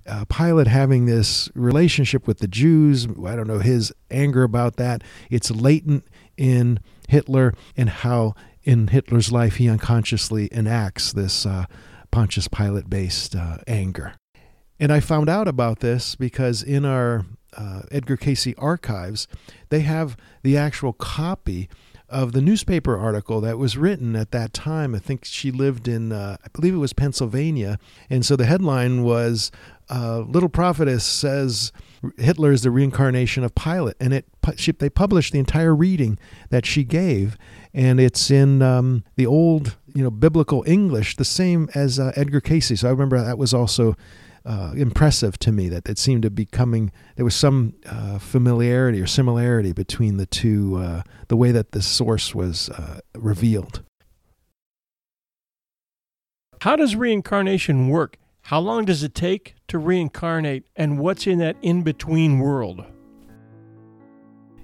[0.06, 5.02] uh, Pilate having this relationship with the Jews, I don't know, his anger about that,
[5.30, 6.04] it's latent
[6.36, 8.34] in Hitler and how
[8.64, 11.66] in Hitler's life he unconsciously enacts this uh,
[12.10, 14.14] Pontius Pilate based uh, anger.
[14.80, 17.24] And I found out about this because in our
[17.56, 19.28] uh, Edgar Cayce archives,
[19.68, 21.68] they have the actual copy
[22.12, 24.94] of the newspaper article that was written at that time.
[24.94, 27.78] I think she lived in, uh, I believe it was Pennsylvania.
[28.10, 29.50] And so the headline was
[29.88, 31.72] uh, Little Prophetess says
[32.18, 33.96] Hitler is the reincarnation of Pilate.
[33.98, 36.18] And it she, they published the entire reading
[36.50, 37.36] that she gave.
[37.74, 42.40] And it's in um, the old, you know, biblical English, the same as uh, Edgar
[42.40, 42.80] Cayce.
[42.80, 43.96] So I remember that was also
[44.44, 46.92] uh, impressive to me that it seemed to be coming.
[47.16, 51.82] There was some uh, familiarity or similarity between the two, uh, the way that the
[51.82, 53.82] source was uh, revealed.
[56.60, 58.18] How does reincarnation work?
[58.42, 62.84] How long does it take to reincarnate, and what's in that in between world?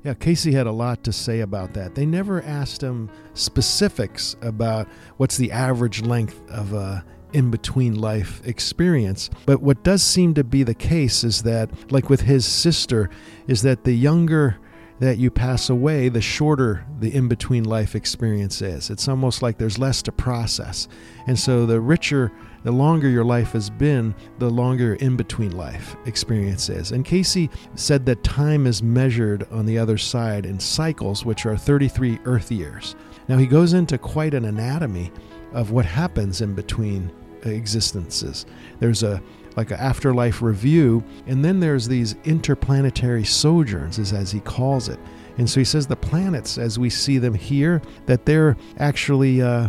[0.04, 1.94] Yeah, Cayce had a lot to say about that.
[1.94, 8.40] They never asked him specifics about what's the average length of a in between life
[8.44, 9.30] experience.
[9.46, 13.10] But what does seem to be the case is that, like with his sister,
[13.46, 14.58] is that the younger
[15.00, 18.90] that you pass away, the shorter the in between life experience is.
[18.90, 20.88] It's almost like there's less to process.
[21.26, 22.32] And so the richer,
[22.64, 26.90] the longer your life has been, the longer in between life experience is.
[26.90, 31.56] And Cayce said that time is measured on the other side in cycles, which are
[31.56, 32.96] 33 Earth years.
[33.28, 35.12] Now he goes into quite an anatomy
[35.52, 37.10] of what happens in between
[37.44, 38.46] existences.
[38.80, 39.22] There's a,
[39.56, 41.02] like an afterlife review.
[41.26, 44.98] And then there's these interplanetary sojourns, is as he calls it.
[45.36, 49.68] And so he says the planets, as we see them here, that they're actually uh,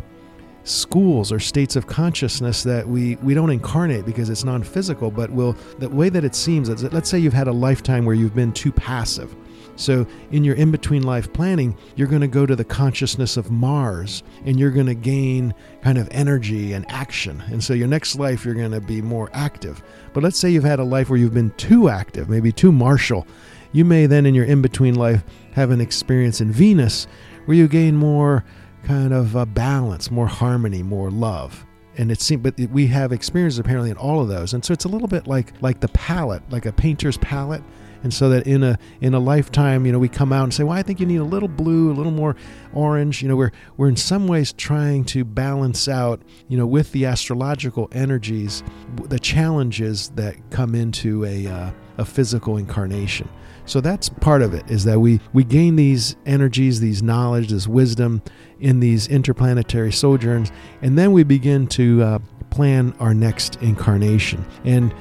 [0.64, 5.30] schools or states of consciousness that we, we don't incarnate because it's non physical, but
[5.30, 8.54] will, the way that it seems, let's say you've had a lifetime where you've been
[8.54, 9.36] too passive.
[9.80, 13.50] So, in your in between life planning, you're going to go to the consciousness of
[13.50, 17.42] Mars and you're going to gain kind of energy and action.
[17.48, 19.82] And so, your next life, you're going to be more active.
[20.14, 23.26] But let's say you've had a life where you've been too active, maybe too martial.
[23.72, 27.08] You may then, in your in between life, have an experience in Venus
[27.46, 28.44] where you gain more
[28.84, 31.66] kind of uh, balance, more harmony, more love.
[31.98, 34.86] And it seems, but we have experiences apparently in all of those, and so it's
[34.86, 37.64] a little bit like like the palette, like a painter's palette.
[38.04, 40.64] And so that in a in a lifetime, you know, we come out and say,
[40.64, 42.36] well, I think you need a little blue, a little more
[42.74, 43.22] orange.
[43.22, 47.06] You know, we're we're in some ways trying to balance out, you know, with the
[47.06, 48.64] astrological energies,
[48.96, 53.28] the challenges that come into a uh, a physical incarnation.
[53.66, 57.68] So that's part of it is that we we gain these energies, these knowledge, this
[57.68, 58.22] wisdom
[58.60, 64.44] in these interplanetary sojourns, and then we begin to uh, plan our next incarnation.
[64.64, 64.94] And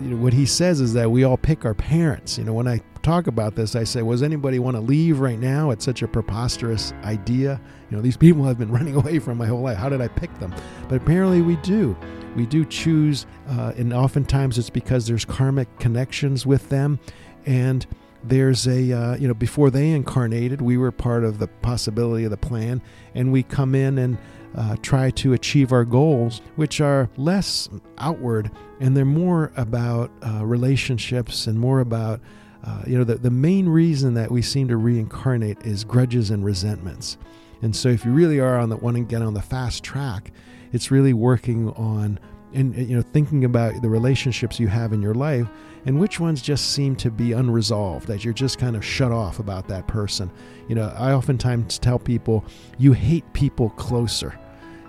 [0.00, 2.38] you know, what he says is that we all pick our parents.
[2.38, 5.38] You know, when I talk about this, I say, "Was anybody want to leave right
[5.38, 7.60] now?" It's such a preposterous idea.
[7.90, 9.76] You know, these people I've been running away from my whole life.
[9.76, 10.54] How did I pick them?
[10.88, 11.96] But apparently, we do.
[12.36, 16.98] We do choose, uh, and oftentimes it's because there's karmic connections with them,
[17.46, 17.86] and
[18.24, 22.30] there's a uh, you know before they incarnated we were part of the possibility of
[22.30, 22.80] the plan
[23.14, 24.18] and we come in and
[24.56, 28.50] uh, try to achieve our goals which are less outward
[28.84, 32.20] and they're more about uh, relationships and more about
[32.64, 36.44] uh, you know the, the main reason that we seem to reincarnate is grudges and
[36.44, 37.16] resentments.
[37.62, 40.32] And so if you really are on the want to get on the fast track
[40.74, 42.20] it's really working on
[42.52, 45.48] and you know thinking about the relationships you have in your life
[45.86, 49.38] and which ones just seem to be unresolved that you're just kind of shut off
[49.38, 50.30] about that person.
[50.68, 52.44] You know i oftentimes tell people
[52.76, 54.38] you hate people closer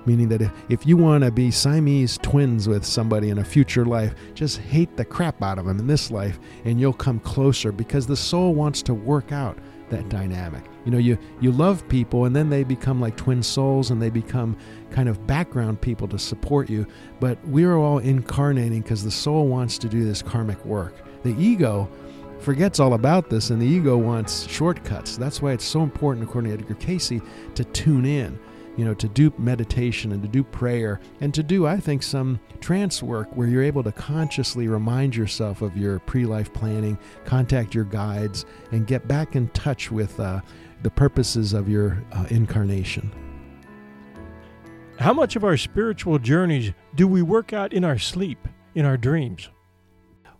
[0.05, 3.85] meaning that if, if you want to be siamese twins with somebody in a future
[3.85, 7.71] life just hate the crap out of them in this life and you'll come closer
[7.71, 9.57] because the soul wants to work out
[9.89, 10.63] that dynamic.
[10.83, 14.09] You know, you you love people and then they become like twin souls and they
[14.09, 14.57] become
[14.91, 16.87] kind of background people to support you,
[17.19, 20.95] but we're all incarnating because the soul wants to do this karmic work.
[21.23, 21.89] The ego
[22.39, 25.17] forgets all about this and the ego wants shortcuts.
[25.17, 27.21] That's why it's so important according to Edgar Cayce,
[27.55, 28.39] to tune in
[28.77, 32.39] you know, to do meditation and to do prayer and to do, I think, some
[32.59, 37.73] trance work where you're able to consciously remind yourself of your pre life planning, contact
[37.73, 40.41] your guides, and get back in touch with uh,
[40.83, 43.11] the purposes of your uh, incarnation.
[44.99, 48.97] How much of our spiritual journeys do we work out in our sleep, in our
[48.97, 49.49] dreams?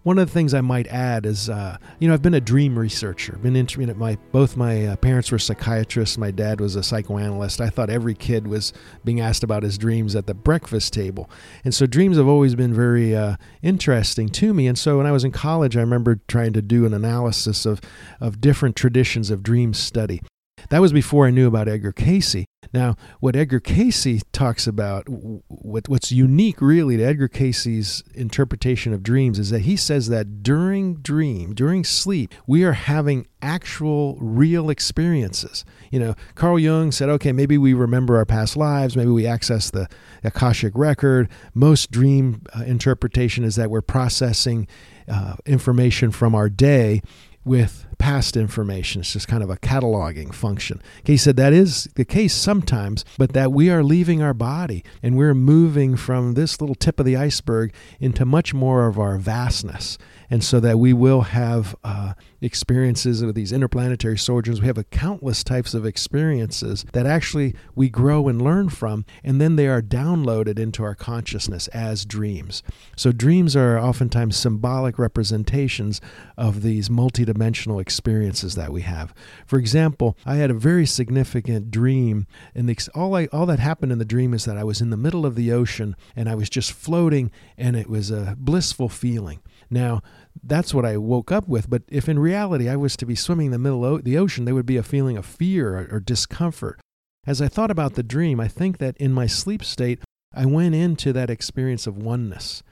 [0.06, 2.78] One of the things I might add is, uh, you know, I've been a dream
[2.78, 3.40] researcher.
[3.40, 6.16] Been interested in my both my uh, parents were psychiatrists.
[6.16, 7.60] My dad was a psychoanalyst.
[7.60, 8.72] I thought every kid was
[9.04, 11.28] being asked about his dreams at the breakfast table,
[11.64, 14.68] and so dreams have always been very uh, interesting to me.
[14.68, 17.82] And so when I was in college, I remember trying to do an analysis of
[18.22, 20.22] of different traditions of dream study.
[20.70, 22.46] That was before I knew about Edgar Cayce.
[22.74, 29.04] Now, what Edgar Cayce talks about, what, what's unique really to Edgar Cayce's interpretation of
[29.04, 34.70] dreams is that he says that during dream, during sleep, we are having actual real
[34.70, 35.64] experiences.
[35.92, 39.70] You know, Carl Jung said, okay, maybe we remember our past lives, maybe we access
[39.70, 39.88] the
[40.24, 41.30] Akashic record.
[41.54, 44.68] Most dream uh, interpretation is that we're processing
[45.08, 47.02] uh, information from our day
[47.44, 49.02] with past information.
[49.02, 50.82] It's just kind of a cataloging function.
[51.04, 55.18] He said that is the case sometimes, but that we are leaving our body and
[55.18, 59.98] we're moving from this little tip of the iceberg into much more of our vastness
[60.30, 64.62] and so that we will have uh, experiences with these interplanetary sojourns.
[64.62, 69.40] We have a countless types of experiences that actually we grow and learn from, and
[69.40, 72.64] then they are downloaded into our consciousness as dreams.
[72.96, 76.02] So dreams are oftentimes symbolic representations
[76.38, 79.14] of these multidimensional experiences that we have.
[79.46, 82.26] For example, I had a very significant dream,
[82.56, 84.90] and the, all I, all that happened in the dream is that I was in
[84.90, 87.30] the middle of the ocean and I was just floating,
[87.60, 89.42] and it was a blissful feeling.
[89.70, 90.02] Now,
[90.44, 91.70] that's what I woke up with.
[91.70, 94.46] But if in reality I was to be swimming in the middle of the ocean,
[94.46, 96.80] there would be a feeling of fear or, or discomfort.
[97.28, 100.00] As I thought about the dream, I think that in my sleep state,
[100.34, 102.64] I went into that experience of oneness.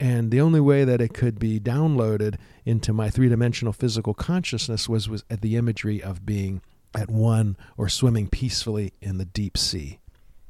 [0.00, 4.88] And the only way that it could be downloaded into my three dimensional physical consciousness
[4.88, 6.62] was, was at the imagery of being
[6.94, 9.98] at one or swimming peacefully in the deep sea.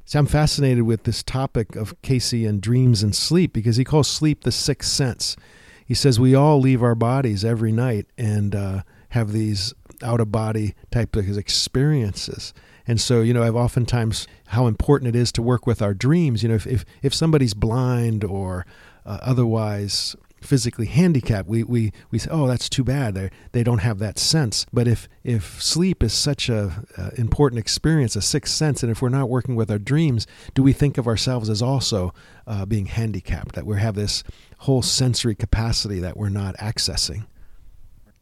[0.04, 4.08] See, I'm fascinated with this topic of Cayce and dreams and sleep because he calls
[4.08, 5.36] sleep the sixth sense.
[5.84, 10.30] He says we all leave our bodies every night and uh, have these out of
[10.30, 12.54] body type of experiences.
[12.86, 16.42] And so, you know, I've oftentimes how important it is to work with our dreams.
[16.42, 18.64] You know, if if, if somebody's blind or
[19.04, 23.14] uh, otherwise physically handicapped, we, we, we say, oh, that's too bad.
[23.14, 24.66] They, they don't have that sense.
[24.72, 29.02] But if, if sleep is such a uh, important experience, a sixth sense, and if
[29.02, 32.14] we're not working with our dreams, do we think of ourselves as also
[32.46, 34.24] uh, being handicapped, that we have this
[34.58, 37.26] whole sensory capacity that we're not accessing?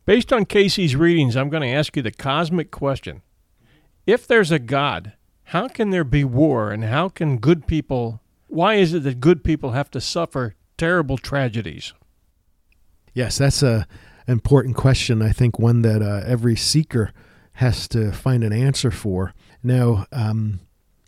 [0.04, 3.22] Based on cayce's readings, I'm going to ask you the cosmic question.
[4.06, 5.12] If there's a God,
[5.44, 9.44] how can there be war and how can good people why is it that good
[9.44, 11.92] people have to suffer terrible tragedies?
[13.12, 13.86] Yes, that's a
[14.26, 15.20] important question.
[15.20, 17.12] I think one that uh, every seeker
[17.54, 19.34] has to find an answer for.
[19.62, 20.60] Now, um,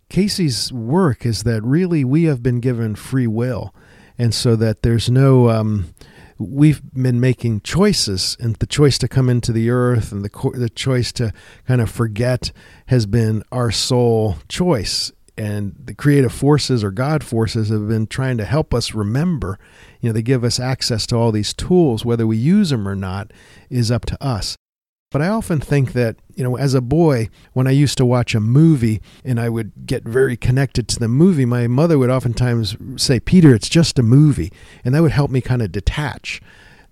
[0.08, 3.72] Cayce's work is that really we have been given free will,
[4.18, 5.48] and so that there's no.
[5.48, 5.94] Um,
[6.38, 10.52] we've been making choices, and the choice to come into the earth and the co-
[10.52, 11.32] the choice to
[11.68, 12.50] kind of forget
[12.86, 18.36] has been our sole choice and the creative forces or God forces have been trying
[18.38, 19.58] to help us remember.
[20.00, 22.04] You know, they give us access to all these tools.
[22.04, 23.32] Whether we use them or not
[23.68, 24.56] is up to us.
[25.10, 28.34] But I often think that, you know, as a boy, when I used to watch
[28.34, 32.76] a movie and I would get very connected to the movie, my mother would oftentimes
[32.96, 34.52] say, Peter, it's just a movie.
[34.84, 36.40] And that would help me kind of detach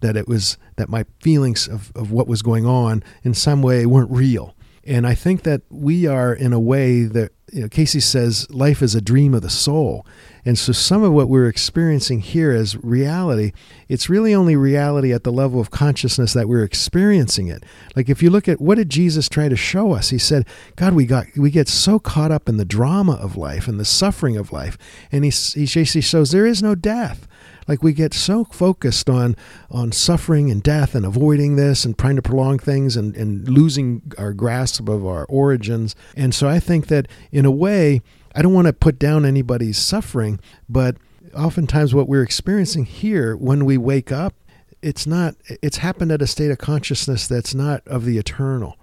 [0.00, 3.86] that it was that my feelings of, of what was going on in some way
[3.86, 4.56] weren't real.
[4.84, 8.82] And I think that we are in a way that you know, Cayce says life
[8.82, 10.06] is a dream of the soul.
[10.44, 13.52] And so some of what we're experiencing here as reality,
[13.88, 17.64] it's really only reality at the level of consciousness that we're experiencing it.
[17.96, 20.10] Like if you look at what did Jesus try to show us?
[20.10, 23.68] He said, God, we got we get so caught up in the drama of life
[23.68, 24.78] and the suffering of life.
[25.10, 27.26] And he, he, he shows there is no death.
[27.68, 29.36] Like we get so focused on
[29.70, 34.02] on suffering and death and avoiding this and trying to prolong things and, and losing
[34.16, 35.94] our grasp of our origins.
[36.16, 38.00] And so I think that in a way,
[38.34, 40.96] I don't want to put down anybody's suffering, but
[41.36, 44.34] oftentimes what we're experiencing here when we wake up,
[44.80, 48.77] it's not it's happened at a state of consciousness that's not of the eternal.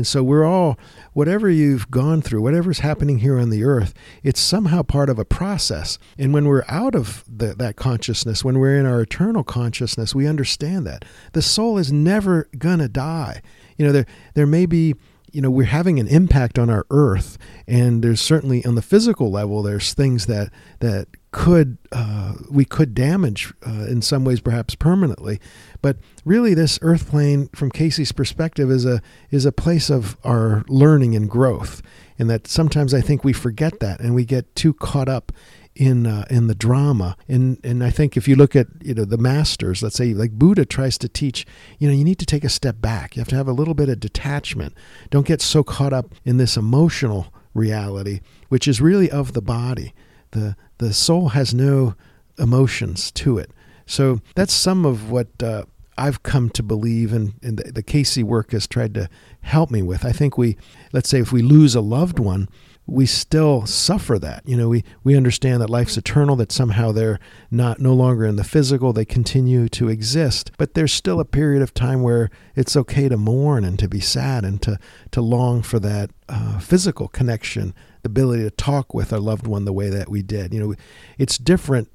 [0.00, 0.78] And so we're all,
[1.12, 3.92] whatever you've gone through, whatever's happening here on the earth,
[4.22, 5.98] it's somehow part of a process.
[6.16, 10.26] And when we're out of the, that consciousness, when we're in our eternal consciousness, we
[10.26, 11.04] understand that.
[11.34, 13.42] The soul is never going to die.
[13.76, 14.94] You know, there, there may be
[15.32, 19.30] you know we're having an impact on our earth and there's certainly on the physical
[19.30, 20.50] level there's things that
[20.80, 25.40] that could uh, we could damage uh, in some ways perhaps permanently.
[25.80, 29.00] But really this earth plane from Cayce's perspective is a
[29.30, 31.82] is a place of our learning and growth
[32.18, 35.32] and that sometimes I think we forget that and we get too caught up
[35.74, 39.04] in uh, in the drama and and I think if you look at you know
[39.04, 41.46] the masters let's say like Buddha tries to teach
[41.78, 43.74] you know you need to take a step back you have to have a little
[43.74, 44.74] bit of detachment
[45.10, 49.94] don't get so caught up in this emotional reality which is really of the body
[50.32, 51.94] the the soul has no
[52.40, 53.50] emotions to it.
[53.86, 55.64] So that's some of what uh,
[55.98, 59.08] I've come to believe, and, and the, the Cayce work has tried to
[59.42, 60.04] help me with.
[60.04, 60.56] I think we,
[60.92, 62.48] let's say, if we lose a loved one,
[62.90, 64.42] we still suffer that.
[64.46, 67.20] You know, we, we understand that life's eternal, that somehow they're
[67.50, 70.50] not no longer in the physical, they continue to exist.
[70.58, 74.00] But there's still a period of time where it's okay to mourn and to be
[74.00, 74.78] sad and to,
[75.12, 79.64] to long for that uh, physical connection the ability to talk with our loved one
[79.64, 80.52] the way that we did.
[80.52, 80.74] You know,
[81.18, 81.88] it's different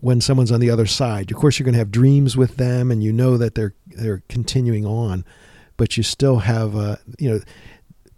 [0.00, 1.30] when someone's on the other side.
[1.30, 4.22] Of course, you're going to have dreams with them, and you know that they're they're
[4.28, 5.24] continuing on,
[5.76, 7.40] but you still have uh, you know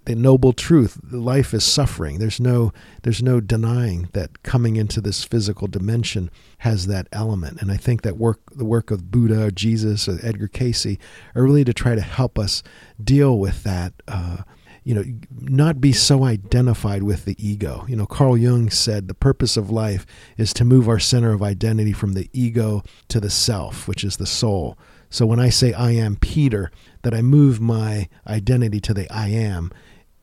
[0.04, 2.72] the noble truth life is suffering there's no
[3.02, 8.02] there's no denying that coming into this physical dimension has that element and i think
[8.02, 10.86] that work the work of buddha or jesus or edgar cayce
[11.34, 12.62] are really to try to help us
[13.02, 14.38] deal with that uh,
[14.84, 15.04] you know,
[15.40, 17.84] not be so identified with the ego.
[17.88, 20.04] You know, Carl Jung said the purpose of life
[20.36, 24.16] is to move our center of identity from the ego to the self, which is
[24.16, 24.76] the soul.
[25.08, 26.70] So when I say I am Peter,
[27.02, 29.70] that I move my identity to the I am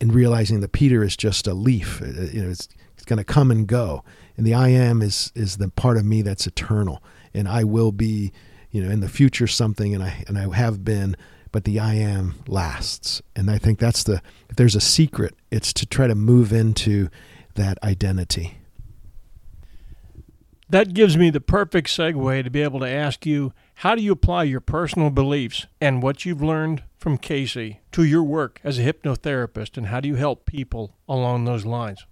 [0.01, 2.01] and realizing that Peter is just a leaf.
[2.01, 4.03] Uh, uh, you know, it's, it's going to come and go.
[4.37, 7.03] And the I am is, is the part of me that's eternal.
[7.33, 8.31] And I will be,
[8.71, 11.15] you know, in the future something, and I, and I have been
[11.51, 13.21] but the I am lasts.
[13.35, 17.09] And I think that's the, if there's a secret, it's to try to move into
[17.55, 18.57] that identity.
[20.69, 24.11] That gives me the perfect segue to be able to ask you how do you
[24.11, 28.81] apply your personal beliefs and what you've learned from Cayce to your work as a
[28.81, 32.05] hypnotherapist, and how do you help people along those lines?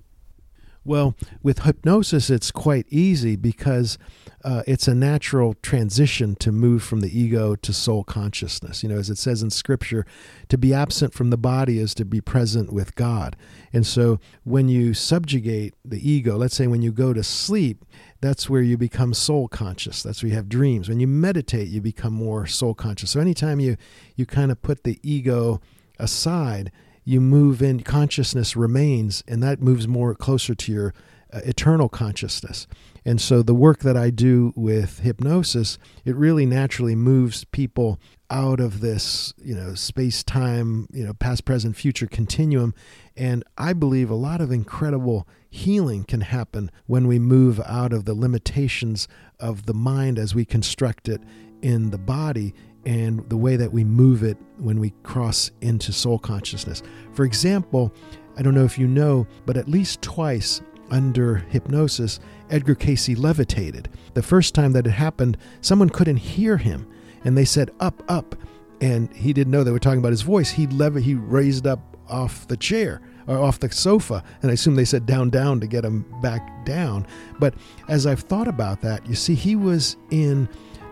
[0.85, 3.97] Well, with hypnosis, it's quite easy because
[4.45, 8.81] uh, it's a natural transition to move from the ego to soul consciousness.
[8.83, 10.05] You know, as it says in Scripture,
[10.47, 13.35] to be absent from the body is to be present with God.
[13.73, 17.83] And so when you subjugate the ego, let's say when you go to sleep,
[18.21, 20.01] that's where you become soul conscious.
[20.03, 20.89] That's where you have dreams.
[20.89, 23.11] When you meditate, you become more soul conscious.
[23.11, 23.77] So anytime you,
[24.15, 25.61] you kind of put the ego
[25.99, 26.71] aside,
[27.03, 30.93] you move in, consciousness remains, and that moves more closer to your
[31.31, 32.67] uh, eternal consciousness.
[33.05, 37.99] And so the work that I do with hypnosis, it really naturally moves people
[38.29, 42.73] out of this, you know, space time, you know, past, present, future continuum.
[43.15, 48.05] And I believe a lot of incredible healing can happen when we move out of
[48.05, 49.07] the limitations
[49.39, 51.21] of the mind as we construct it
[51.61, 52.53] in the body
[52.85, 56.83] and the way that we move it when we cross into soul consciousness.
[57.13, 57.93] For example,
[58.37, 62.19] I don't know if you know, but at least twice under hypnosis,
[62.49, 63.89] Edgar Cayce levitated.
[64.13, 66.87] The first time that it happened, someone couldn't hear him,
[67.27, 68.35] and they said, Up, up.
[68.79, 70.49] And he didn't know they were talking about his voice.
[70.49, 74.75] He, lev- he raised up off the chair or off the sofa, and I assume
[74.75, 77.05] they said down, down to get him back down.
[77.37, 77.55] But
[77.89, 80.47] as I've thought about that, you see, he was in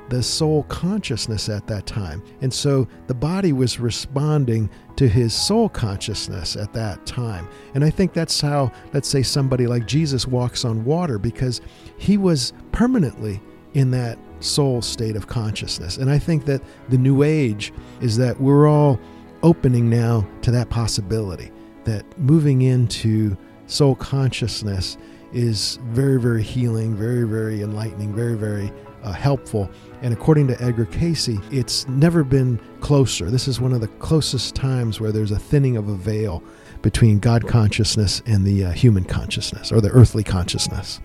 [0.09, 2.21] the soul consciousness at that time.
[2.41, 7.47] And so the body was responding to his soul consciousness at that time.
[7.75, 11.61] And I think that's how, let's say, somebody like Jesus walks on water because
[11.97, 13.41] he was permanently
[13.73, 15.97] in that soul state of consciousness.
[15.97, 18.99] And I think that the new age is that we're all
[19.43, 21.51] opening now to that possibility
[21.83, 23.37] that moving into
[23.67, 24.97] soul consciousness
[25.33, 28.71] is very, very healing, very, very enlightening, very, very
[29.03, 29.69] uh, helpful.
[30.01, 33.29] And according to Edgar Cayce, it's never been closer.
[33.29, 36.43] This is one of the closest times where there's a thinning of a veil
[36.81, 40.99] between God consciousness and the uh, human consciousness or the earthly consciousness.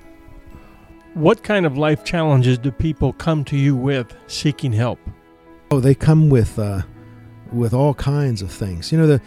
[1.14, 5.00] What kind of life challenges do people come to you with seeking help?
[5.72, 6.82] Oh, they come with uh,
[7.52, 8.92] with all kinds of things.
[8.92, 9.20] You know, the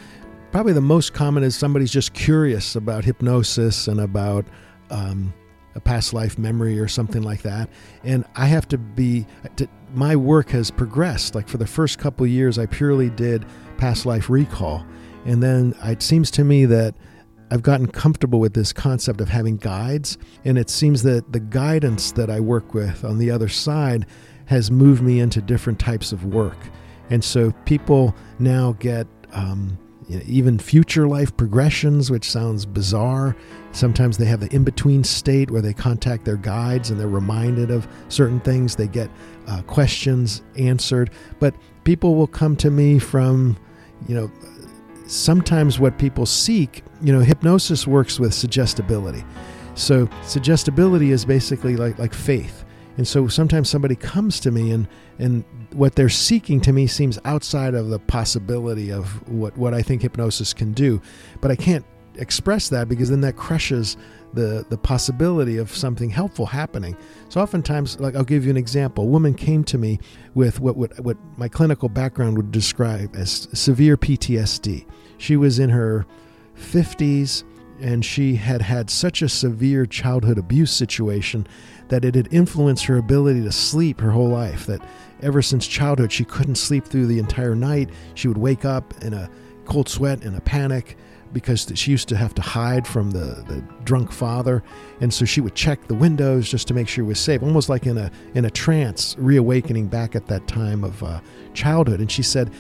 [0.52, 4.46] probably the most common is somebody's just curious about hypnosis and about
[4.92, 5.34] um,
[5.76, 7.70] a past life memory or something like that.
[8.04, 9.26] And I have to be,
[9.56, 11.36] to, my work has progressed.
[11.36, 13.46] Like for the first couple years, I purely did
[13.78, 14.86] past life recall.
[15.26, 16.96] And then it seems to me that
[17.54, 20.18] I've gotten comfortable with this concept of having guides.
[20.43, 24.08] And it seems that the guidance that I work with on the other side
[24.45, 26.58] has moved me into different types of work.
[27.12, 29.78] And so people now get um,
[30.10, 33.36] you know, even future life progressions, which sounds bizarre.
[33.72, 37.70] Sometimes they have the in between state where they contact their guides and they're reminded
[37.70, 38.78] of certain things.
[38.78, 39.12] They get
[39.45, 41.12] uh, questions answered.
[41.39, 43.58] But people will come to me from,
[44.08, 44.32] you know,
[45.06, 49.24] sometimes what people seek, you know, hypnosis works with suggestibility.
[49.76, 52.64] So suggestibility is basically like, like faith.
[52.97, 54.88] And so sometimes somebody comes to me and,
[55.18, 59.82] and what they're seeking to me seems outside of the possibility of what, what I
[59.82, 61.01] think hypnosis can do.
[61.41, 61.86] But I can't
[62.18, 63.97] express that because then that crushes
[64.34, 66.97] the, the possibility of something helpful happening.
[67.30, 69.03] So oftentimes, like I'll give you an example.
[69.03, 69.99] A woman came to me
[70.34, 74.86] with what, what, what my clinical background would describe as severe PTSD.
[75.18, 76.05] She was in her
[76.57, 77.43] 50s
[77.80, 81.47] and she had had such a severe childhood abuse situation
[81.89, 84.66] that it had influenced her ability to sleep her whole life.
[84.66, 84.82] That
[85.22, 87.89] ever since childhood, she couldn't sleep through the entire night.
[88.16, 89.30] She would wake up in a
[89.66, 90.97] cold sweat and a panic
[91.34, 94.64] because she used to have to hide from the, the drunk father
[95.02, 97.70] and so she would check the windows just to make sure he was safe almost
[97.70, 101.20] like in a in a trance reawakening back at that time of uh,
[101.54, 102.52] childhood and she said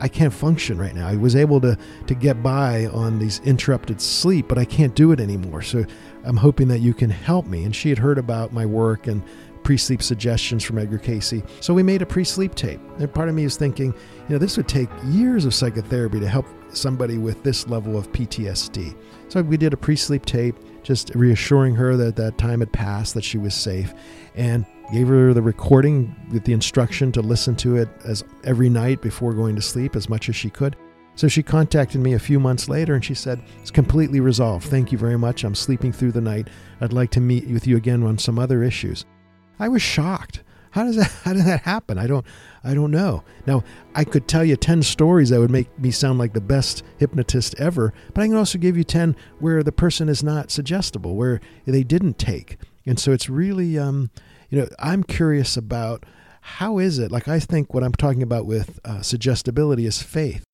[0.00, 1.06] I can't function right now.
[1.06, 5.12] I was able to to get by on these interrupted sleep, but I can't do
[5.12, 5.62] it anymore.
[5.62, 5.84] So
[6.24, 7.64] I'm hoping that you can help me.
[7.64, 9.22] And she had heard about my work and
[9.66, 11.42] pre-sleep suggestions from Edgar Cayce.
[11.58, 12.78] So we made a pre-sleep tape.
[13.00, 16.28] And part of me is thinking, you know, this would take years of psychotherapy to
[16.28, 18.96] help somebody with this level of PTSD.
[19.28, 20.54] So we did a pre-sleep tape,
[20.84, 23.92] just reassuring her that that time had passed, that she was safe,
[24.36, 29.02] and gave her the recording with the instruction to listen to it as every night
[29.02, 30.76] before going to sleep as much as she could.
[31.16, 34.68] So she contacted me a few months later and she said, It's completely resolved.
[34.68, 35.42] Thank you very much.
[35.42, 36.50] I'm sleeping through the night.
[36.80, 39.04] I'd like to meet with you again on some other issues.
[39.58, 40.42] I was shocked.
[40.70, 41.98] How does that how did that happen?
[41.98, 42.26] I don't
[42.64, 43.22] I don't know.
[43.46, 43.62] Now,
[43.94, 47.54] I could tell you 10 stories that would make me sound like the best hypnotist
[47.60, 51.40] ever, but I can also give you 10 where the person is not suggestible, where
[51.64, 52.58] they didn't take.
[52.84, 54.10] And so it's really um,
[54.50, 56.04] you know, I'm curious about
[56.40, 57.10] how is it?
[57.10, 60.44] Like I think what I'm talking about with uh, suggestibility is faith.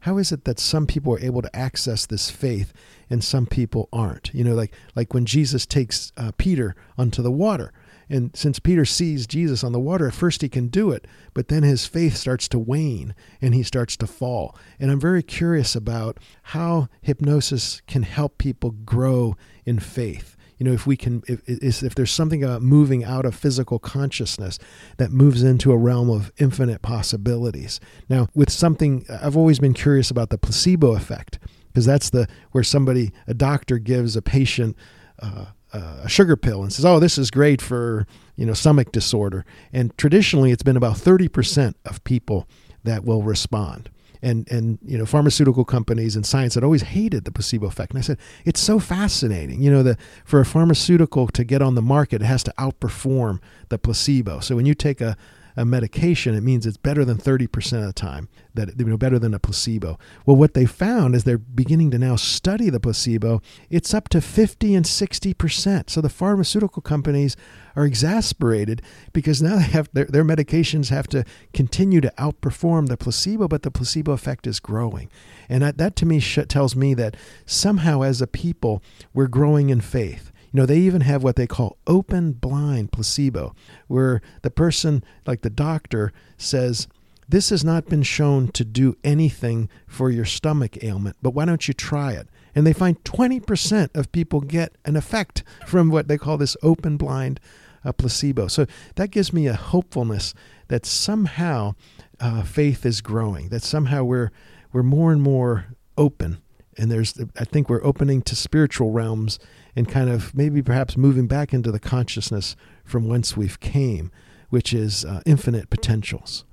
[0.00, 2.72] how is it that some people are able to access this faith
[3.10, 4.32] and some people aren't?
[4.34, 7.72] You know, like like when Jesus takes uh, Peter onto the water.
[8.10, 11.48] And since Peter sees Jesus on the water, at first he can do it, but
[11.48, 14.56] then his faith starts to wane and he starts to fall.
[14.80, 20.72] And I'm very curious about how hypnosis can help people grow in faith you know
[20.72, 21.40] if we can if,
[21.82, 24.58] if there's something about moving out of physical consciousness
[24.98, 30.10] that moves into a realm of infinite possibilities now with something i've always been curious
[30.10, 31.38] about the placebo effect
[31.68, 34.76] because that's the where somebody a doctor gives a patient
[35.20, 38.06] uh, a sugar pill and says oh this is great for
[38.36, 42.48] you know stomach disorder and traditionally it's been about 30% of people
[42.84, 43.90] that will respond
[44.22, 47.92] and and you know pharmaceutical companies and science had always hated the placebo effect.
[47.92, 49.62] And I said it's so fascinating.
[49.62, 53.40] You know, that for a pharmaceutical to get on the market, it has to outperform
[53.68, 54.40] the placebo.
[54.40, 55.16] So when you take a
[55.56, 59.18] a medication, it means it's better than 30% of the time, that you know, better
[59.18, 59.98] than a placebo.
[60.26, 63.40] Well, what they found is they're beginning to now study the placebo.
[63.68, 65.90] It's up to 50 and 60%.
[65.90, 67.36] So the pharmaceutical companies
[67.76, 68.82] are exasperated
[69.12, 73.62] because now they have their, their medications have to continue to outperform the placebo, but
[73.62, 75.10] the placebo effect is growing.
[75.48, 78.82] And that, that to me sh- tells me that somehow as a people,
[79.12, 83.54] we're growing in faith you know, they even have what they call open blind placebo,
[83.86, 86.88] where the person, like the doctor, says,
[87.28, 91.68] This has not been shown to do anything for your stomach ailment, but why don't
[91.68, 92.28] you try it?
[92.54, 96.96] And they find 20% of people get an effect from what they call this open
[96.96, 97.38] blind
[97.84, 98.48] uh, placebo.
[98.48, 100.34] So that gives me a hopefulness
[100.66, 101.74] that somehow
[102.18, 104.32] uh, faith is growing, that somehow we're,
[104.72, 106.38] we're more and more open.
[106.76, 109.38] And there's, I think we're opening to spiritual realms
[109.76, 114.10] and kind of maybe perhaps moving back into the consciousness from whence we've came,
[114.48, 116.44] which is uh, infinite potentials.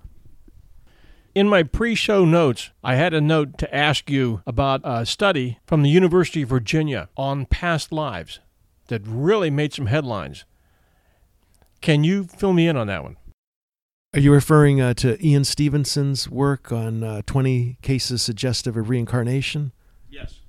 [1.35, 5.59] In my pre show notes, I had a note to ask you about a study
[5.67, 8.39] from the University of Virginia on past lives
[8.87, 10.45] that really made some headlines.
[11.81, 13.17] Can you fill me in on that one?
[14.13, 19.73] Are you referring uh, to Ian Stevenson's work on uh, 20 cases suggestive of reincarnation?
[20.09, 20.39] Yes.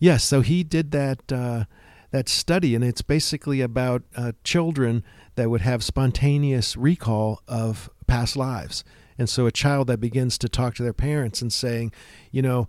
[0.00, 1.64] Yes, so he did that uh,
[2.12, 5.02] that study, and it's basically about uh, children
[5.34, 8.84] that would have spontaneous recall of past lives.
[9.18, 11.92] And so a child that begins to talk to their parents and saying,
[12.30, 12.68] you know,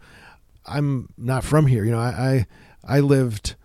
[0.66, 1.84] I'm not from here.
[1.84, 2.46] You know, I
[2.86, 3.56] I, I lived,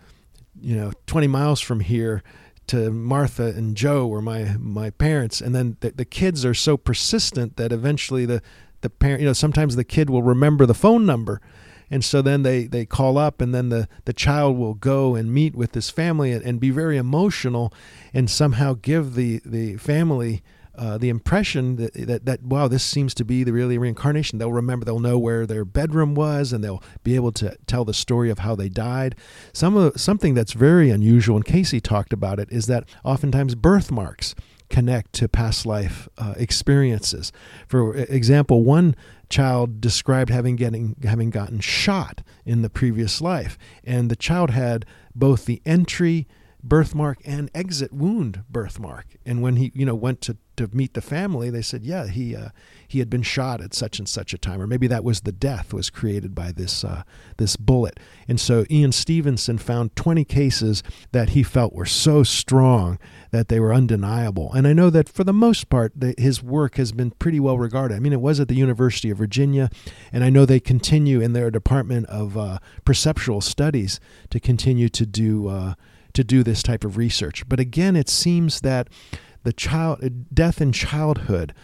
[0.61, 2.23] you know, 20 miles from here
[2.67, 6.77] to Martha and Joe were my my parents, and then the, the kids are so
[6.77, 8.43] persistent that eventually the
[8.81, 11.41] the parent, you know, sometimes the kid will remember the phone number
[11.91, 15.33] and so then they, they call up and then the, the child will go and
[15.33, 17.73] meet with this family and, and be very emotional
[18.13, 20.43] and somehow give the, the family
[20.79, 24.39] uh, the impression that, that, that wow this seems to be the really reincarnation.
[24.39, 27.93] They'll remember they'll know where their bedroom was and they'll be able to tell the
[27.93, 29.17] story of how they died.
[29.53, 34.37] Some of something that's very unusual and cayce talked about it is that oftentimes birthmarks
[34.71, 37.33] connect to past life uh, experiences.
[37.67, 38.95] For example one
[39.29, 43.59] child described having getting having gotten shot in the previous life.
[43.85, 46.27] And the child had both the entry
[46.63, 49.17] birthmark and exit wound birthmark.
[49.25, 52.35] And when he you know went to to meet the family they said yeah he
[52.35, 52.49] uh,
[52.89, 55.31] he had been shot at such and such a time or maybe that was the
[55.31, 57.05] death was created by this uh,
[57.37, 58.01] this bullet.
[58.27, 60.83] And so Ian Stevenson found 20 cases
[61.13, 62.99] that he felt were so strong
[63.31, 64.53] that they were undeniable.
[64.53, 67.57] And I know that for the most part the, his work has been pretty well
[67.57, 67.95] regarded.
[67.95, 69.71] I mean it was at the University of Virginia
[70.13, 74.01] and I know they continue in their department of uh, perceptual studies
[74.31, 75.75] to continue to do uh,
[76.15, 77.49] to do this type of research.
[77.49, 78.89] But again, it seems that
[79.43, 81.55] the child death in childhood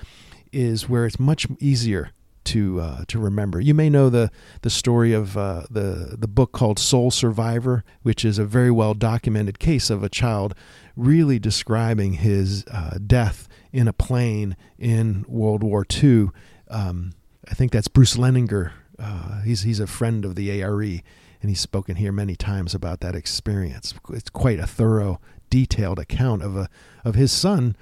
[0.53, 2.11] is where it's much easier
[2.45, 3.61] to uh, to remember.
[3.61, 4.30] You may know the
[4.62, 8.95] the story of uh, the the book called Soul Survivor, which is a very well
[8.95, 10.55] documented case of a child
[10.97, 16.28] really describing his uh, death in a plane in World War II.
[16.68, 17.12] Um,
[17.49, 18.72] I think that's Bruce Leininger.
[18.99, 21.01] Uh, he's he's a friend of the ARE,
[21.45, 23.92] and he's spoken here many times about that experience.
[24.09, 25.20] It's quite a thorough,
[25.51, 26.70] detailed account of a
[27.05, 27.76] of his son.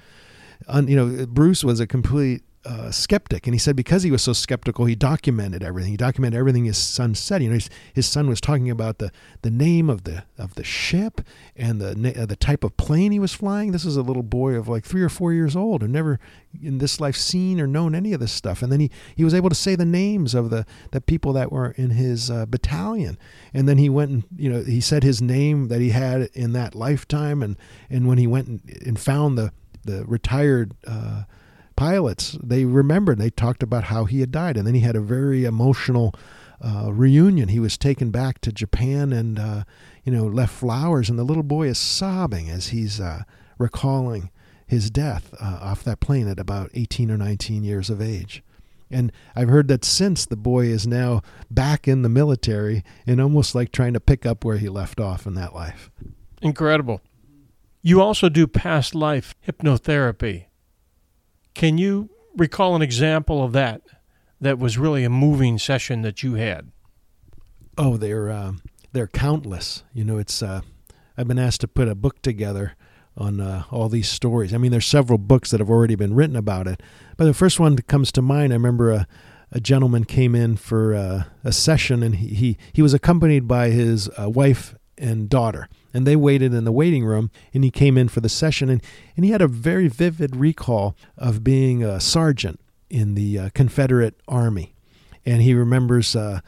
[0.67, 4.33] you know, Bruce was a complete uh, skeptic, and he said because he was so
[4.33, 5.91] skeptical, he documented everything.
[5.91, 7.43] He documented everything his son said.
[7.43, 9.11] You know, his, his son was talking about the,
[9.41, 11.21] the name of the of the ship
[11.55, 13.71] and the uh, the type of plane he was flying.
[13.71, 16.19] This is a little boy of like three or four years old, and never
[16.61, 18.61] in this life seen or known any of this stuff.
[18.61, 21.51] And then he, he was able to say the names of the the people that
[21.51, 23.17] were in his uh, battalion.
[23.53, 26.53] And then he went and you know he said his name that he had in
[26.53, 27.43] that lifetime.
[27.43, 27.57] And
[27.89, 29.51] and when he went and, and found the
[29.83, 31.23] the retired uh,
[31.75, 34.57] pilots, they remembered, they talked about how he had died.
[34.57, 36.13] And then he had a very emotional
[36.61, 37.49] uh, reunion.
[37.49, 39.63] He was taken back to Japan and, uh,
[40.03, 43.23] you know, left flowers, and the little boy is sobbing as he's uh,
[43.57, 44.29] recalling
[44.65, 48.43] his death uh, off that plane at about 18 or 19 years of age.
[48.89, 53.55] And I've heard that since the boy is now back in the military and almost
[53.55, 55.89] like trying to pick up where he left off in that life.
[56.41, 57.01] Incredible.
[57.81, 60.45] You also do past life hypnotherapy.
[61.53, 63.81] Can you recall an example of that
[64.41, 66.71] that was really a moving session that you had?
[67.77, 68.53] Oh, they're uh,
[68.91, 69.83] they're countless.
[69.93, 70.61] You know, it's uh,
[71.17, 72.75] I've been asked to put a book together
[73.15, 74.53] on uh, all these stories.
[74.53, 76.81] I mean, there's several books that have already been written about it,
[77.17, 79.07] but the first one that comes to mind, I remember a,
[79.51, 83.69] a gentleman came in for uh, a session, and he, he he was accompanied by
[83.69, 87.97] his uh, wife and daughter, and they waited in the waiting room, and he came
[87.97, 88.81] in for the session, and
[89.15, 94.15] and he had a very vivid recall of being a sergeant in the uh, Confederate
[94.27, 94.75] Army,
[95.25, 96.41] and he remembers uh,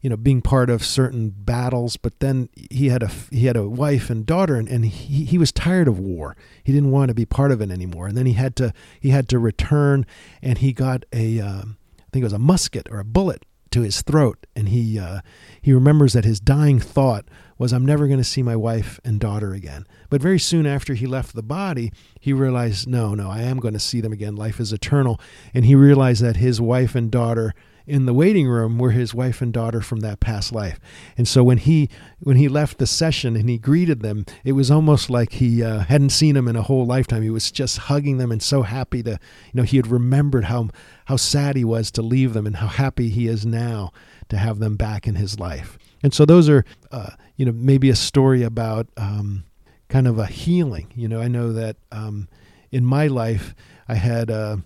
[0.00, 3.68] you know being part of certain battles but then he had a he had a
[3.68, 6.36] wife and daughter and, and he, he was tired of war.
[6.62, 8.06] He didn't want to be part of it anymore.
[8.06, 10.06] And then he had to he had to return
[10.42, 13.82] and he got a um, I think it was a musket or a bullet to
[13.82, 15.20] his throat and he uh,
[15.60, 17.26] he remembers that his dying thought
[17.58, 19.86] was I'm never going to see my wife and daughter again.
[20.10, 23.74] But very soon after he left the body he realized no no I am going
[23.74, 24.36] to see them again.
[24.36, 25.20] Life is eternal.
[25.52, 27.54] And he realized that his wife and daughter
[27.88, 30.78] in the waiting room were his wife and daughter from that past life.
[31.16, 31.88] And so when he
[32.20, 35.80] when he left the session and he greeted them, it was almost like he uh,
[35.80, 37.22] hadn't seen them in a whole lifetime.
[37.22, 39.18] He was just hugging them and so happy to, you
[39.54, 40.68] know, he had remembered how
[41.06, 43.90] how sad he was to leave them and how happy he is now
[44.28, 45.78] to have them back in his life.
[46.02, 49.44] And so those are, uh, you know, maybe a story about um,
[49.88, 50.92] kind of a healing.
[50.94, 52.28] You know, I know that um,
[52.70, 53.54] in my life
[53.88, 54.58] I had uh,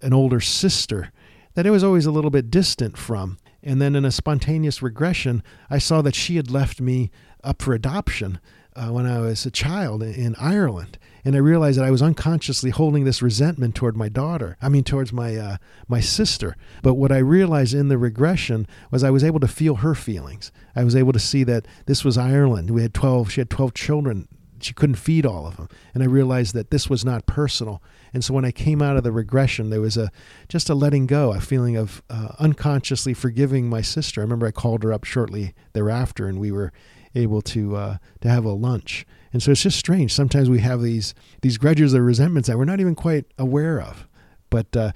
[0.00, 1.12] an older sister
[1.54, 3.38] that I was always a little bit distant from.
[3.62, 7.10] And then in a spontaneous regression, I saw that she had left me
[7.42, 8.40] up for adoption
[8.76, 10.98] uh, when I was a child in Ireland.
[11.24, 14.58] And I realized that I was unconsciously holding this resentment toward my daughter.
[14.60, 15.56] I mean, towards my uh,
[15.88, 16.54] my sister.
[16.82, 20.52] But what I realized in the regression was I was able to feel her feelings.
[20.76, 22.70] I was able to see that this was Ireland.
[22.70, 23.32] We had twelve.
[23.32, 24.28] She had twelve children
[24.64, 25.68] she couldn't feed all of them.
[25.92, 27.82] And I realized that this was not personal.
[28.14, 30.10] And so when I came out of the regression, there was a
[30.48, 34.20] just a letting go, a feeling of uh, unconsciously forgiving my sister.
[34.20, 36.72] I remember I called her up shortly thereafter, and we were
[37.16, 39.04] able to uh, to have a lunch.
[39.32, 40.14] And so it's just strange.
[40.14, 41.12] Sometimes we have these
[41.42, 44.06] these grudges or resentments that we're not even quite aware of.
[44.48, 44.92] But uh,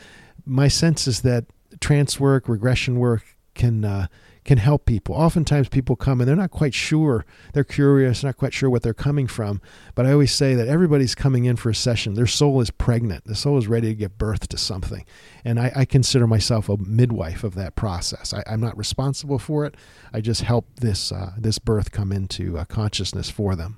[0.47, 1.47] my sense is that
[1.81, 3.25] trance work, regression work
[3.59, 4.07] can uh,
[4.49, 5.15] can help people.
[5.15, 7.27] Oftentimes people come and they're not quite sure.
[7.53, 9.61] They're curious, not quite sure what they're coming from.
[9.95, 12.15] But I always say that everybody's coming in for a session.
[12.15, 13.25] Their soul is pregnant.
[13.25, 15.05] The soul is ready to give birth to something.
[15.45, 18.33] And I, I consider myself a midwife of that process.
[18.33, 19.75] I, am not responsible for it.
[20.15, 23.77] I just help this, uh, this birth come into uh, consciousness for them.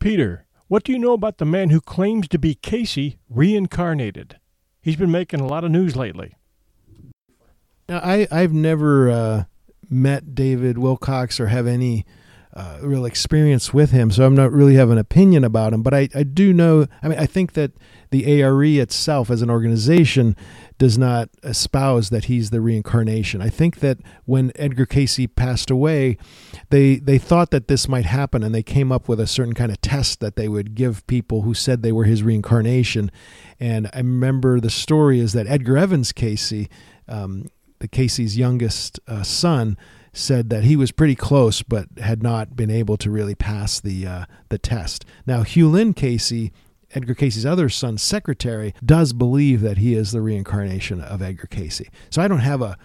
[0.00, 4.40] Peter, what do you know about the man who claims to be Cayce reincarnated?
[4.82, 6.34] He's been making a lot of news lately.
[7.88, 9.44] Now, I I've never uh,
[9.88, 12.04] met David Wilcock or have any
[12.52, 15.82] uh, real experience with him, so I'm not really have an opinion about him.
[15.82, 16.86] But I, I do know.
[17.02, 17.72] I mean, I think that
[18.10, 20.36] the ARE itself as an organization
[20.78, 23.42] does not espouse that he's the reincarnation.
[23.42, 26.16] I think that when Edgar Cayce passed away,
[26.70, 29.70] they they thought that this might happen, and they came up with a certain kind
[29.70, 33.12] of test that they would give people who said they were his reincarnation.
[33.60, 36.68] And I remember the story is that Edgar Evans Cayce
[37.08, 39.76] Um, the Cayce's youngest uh, son,
[40.12, 44.06] said that he was pretty close, but had not been able to really pass the
[44.06, 45.04] uh, the test.
[45.26, 46.50] Now, Hugh Lynn Cayce,
[46.94, 51.82] Edgar Cayce's other son's secretary, does believe that he is the reincarnation of Edgar Cayce.
[52.10, 52.78] So I don't have a,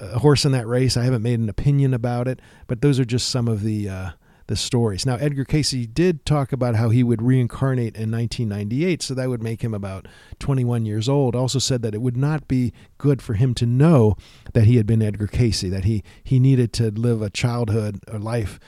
[0.00, 0.96] a horse in that race.
[0.96, 4.10] I haven't made an opinion about it, but those are just some of the uh,
[4.50, 5.06] the stories.
[5.06, 9.44] Now, Edgar Cayce did talk about how he would reincarnate in 1998, so that would
[9.44, 10.08] make him about
[10.40, 11.36] 21 years old.
[11.36, 14.16] Also said that it would not be good for him to know
[14.52, 18.18] that he had been Edgar Cayce, that he, he needed to live a childhood, a
[18.18, 18.58] life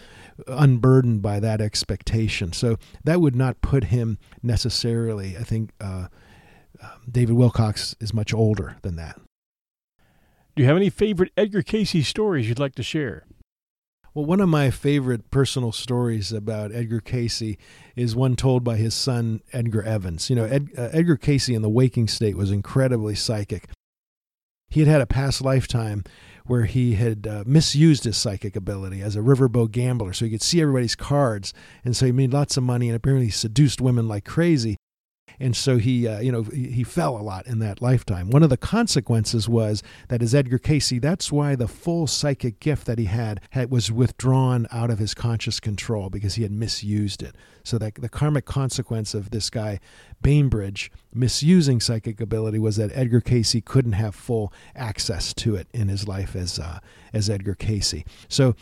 [0.47, 2.53] unburdened by that expectation.
[2.53, 6.07] So that would not put him necessarily, I think, uh,
[6.81, 9.21] um, David Wilcock is much older than that.
[10.55, 13.25] Do you have any favorite Edgar Cayce stories you'd like to share?
[14.15, 17.57] Well, one of my favorite personal stories about Edgar Cayce
[17.97, 20.29] is one told by his son Edgar Evans.
[20.29, 23.71] You know, Ed, uh, Edgar Cayce in the waking state was incredibly psychic.
[24.69, 26.05] He had had a past lifetime
[26.45, 30.43] where he had uh, misused his psychic ability as a riverboat gambler, so he could
[30.43, 34.27] see everybody's cards, and so he made lots of money and apparently seduced women like
[34.27, 34.77] crazy.
[35.41, 38.31] And so he uh, you know he, fell a lot in that lifetime.
[38.31, 42.87] One of the consequences was that as edgar cayce that's why the full psychic gift
[42.87, 47.23] that he had, had was withdrawn out of his conscious control because he had misused
[47.23, 47.35] it.
[47.65, 49.79] So that the karmic consequence of this guy
[50.21, 55.89] bainbridge misusing psychic ability was that edgar cayce couldn't have full access to it in
[55.89, 56.79] his life as uh,
[57.13, 58.55] as edgar cayce so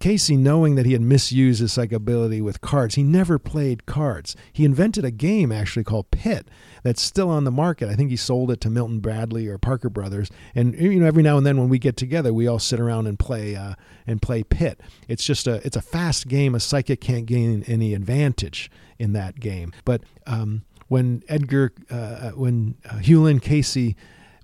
[0.00, 4.34] Cayce, knowing that he had misused his psychic ability with cards, he never played cards.
[4.50, 6.48] He invented a game actually called Pit
[6.82, 7.90] that's still on the market.
[7.90, 10.30] I think he sold it to Milton Bradley or Parker Brothers.
[10.54, 13.08] And you know, every now and then when we get together, we all sit around
[13.08, 13.74] and play uh,
[14.06, 14.80] and play Pit.
[15.06, 16.54] It's just a it's a fast game.
[16.54, 19.72] A psychic can't gain any advantage in that game.
[19.84, 23.94] But um, when Edgar, uh, uh when uh, Lynn Cayce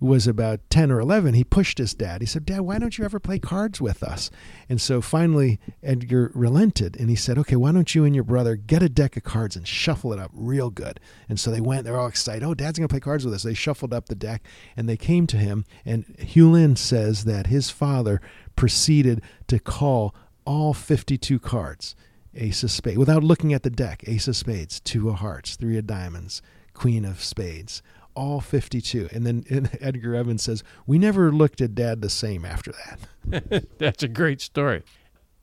[0.01, 2.21] was about 10 or 11, he pushed his dad.
[2.21, 4.31] He said, Dad, why don't you ever play cards with us?
[4.69, 8.57] And so finally, Edgar relented and he said, Okay, why don't you and your brother
[8.57, 11.01] get a deck of cards and shuffle it up real good?
[11.29, 12.45] And so they went, they're all excited.
[12.45, 13.43] Oh, Dad's going to play cards with us.
[13.43, 14.43] They shuffled up the deck
[14.77, 15.65] and they came to him.
[15.85, 16.05] And
[16.37, 18.21] Lynn says that his father
[18.55, 21.97] proceeded to call all 52 cards
[22.35, 25.79] ace of spades without looking at the deck ace of spades two of hearts three
[25.79, 26.43] of diamonds
[26.75, 27.83] queen of spades
[28.17, 29.09] all 52.
[29.13, 33.69] And then and Edgar Evans says, We never looked at dad the same after that.
[33.79, 34.83] that's a great story.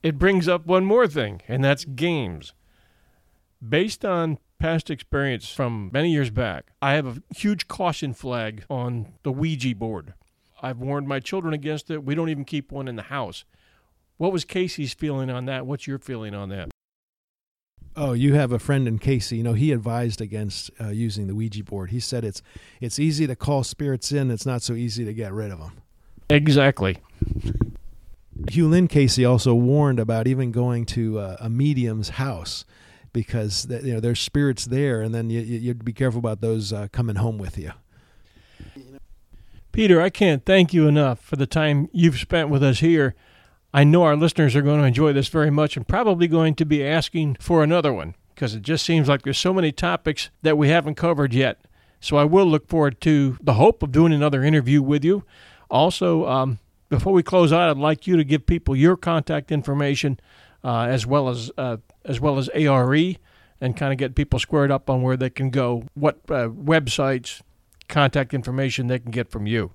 [0.02, 2.52] It brings up one more thing, and that's games.
[3.66, 9.14] Based on past experience from many years back, I have a huge caution flag on
[9.22, 10.12] the Ouija board.
[10.60, 12.04] I've warned my children against it.
[12.04, 13.44] We don't even keep one in the house.
[14.18, 15.66] What was Cayce's feeling on that?
[15.66, 16.70] What's your feeling on that?
[17.96, 19.30] Oh, you have a friend in Cayce.
[19.30, 21.90] You know, he advised against uh, using the Ouija board.
[21.90, 22.42] He said it's
[22.80, 24.30] it's easy to call spirits in.
[24.30, 25.72] It's not so easy to get rid of them.
[26.28, 26.98] Exactly.
[28.50, 32.64] Hugh Lynn Cayce also warned about even going to uh, a medium's house
[33.12, 36.88] because you know there's spirits there, and then you, you'd be careful about those uh,
[36.90, 37.72] coming home with you.
[39.70, 43.14] Peter, I can't thank you enough for the time you've spent with us here
[43.76, 46.64] I know our listeners are going to enjoy this very much and probably going to
[46.64, 50.56] be asking for another one because it just seems like there's so many topics that
[50.56, 51.60] we haven't covered yet.
[51.98, 55.24] So I will look forward to the hope of doing another interview with you.
[55.72, 60.20] Also, um, before we close out, I'd like you to give people your contact information
[60.62, 63.16] uh, as well as uh, as well as ARE
[63.60, 67.40] and kind of get people squared up on where they can go, what uh, websites,
[67.88, 69.72] contact information they can get from you.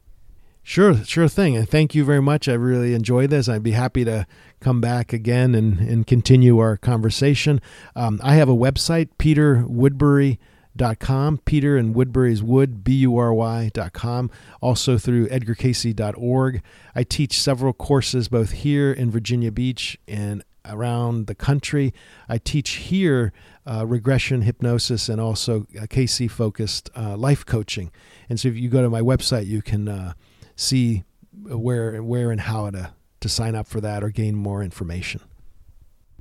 [0.70, 1.58] Sure, sure thing.
[1.58, 2.48] And thank you very much.
[2.48, 3.50] I really enjoyed this.
[3.50, 4.28] I'd be happy to
[4.60, 7.60] come back again and, and continue our conversation.
[7.96, 11.40] Um, I have a website, peterwoodbury.com.
[11.40, 14.30] Peter and Woodbury's Wood, B U R Y.com.
[14.62, 16.62] Also through edgarcayce.org.
[16.94, 21.96] I teach several courses both here in Virginia Beach and around the country.
[22.30, 23.34] I teach here
[23.66, 27.90] uh, regression hypnosis and also Cayce focused uh, life coaching.
[28.30, 30.14] And so if you go to my website, you can.
[30.60, 32.92] See where where and how to
[33.22, 35.22] to sign up for that or gain more information.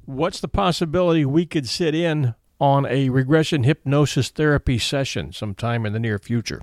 [0.05, 5.93] What's the possibility we could sit in on a regression hypnosis therapy session sometime in
[5.93, 6.63] the near future?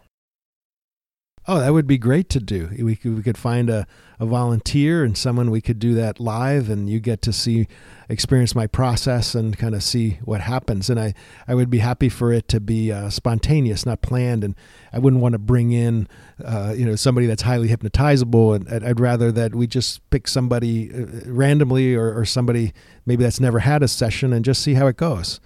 [1.48, 2.72] Oh, that would be great to do.
[2.80, 3.86] We could, we could find a,
[4.20, 7.68] a volunteer and someone we could do that live, and you get to see,
[8.10, 10.90] experience my process and kind of see what happens.
[10.90, 11.14] And I,
[11.48, 14.44] I would be happy for it to be uh, spontaneous, not planned.
[14.44, 14.56] And
[14.92, 16.08] I wouldn't want to bring in,
[16.44, 18.56] uh, you know, somebody that's highly hypnotizable.
[18.56, 22.74] And I'd rather that we just pick somebody uh, randomly or, or somebody
[23.06, 25.40] maybe that's never had a session and just see how it goes.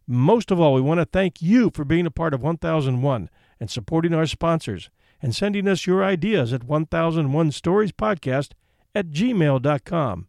[0.07, 3.29] Most of all, we want to thank you for being a part of 1001
[3.59, 4.89] and supporting our sponsors
[5.21, 8.53] and sending us your ideas at 1001 Stories Podcast
[8.99, 10.27] at gmail.com.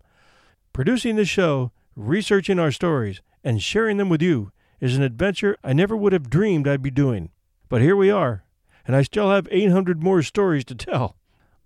[0.72, 5.72] Producing this show, researching our stories, and sharing them with you is an adventure I
[5.72, 7.30] never would have dreamed I'd be doing.
[7.68, 8.44] But here we are,
[8.86, 11.16] and I still have 800 more stories to tell.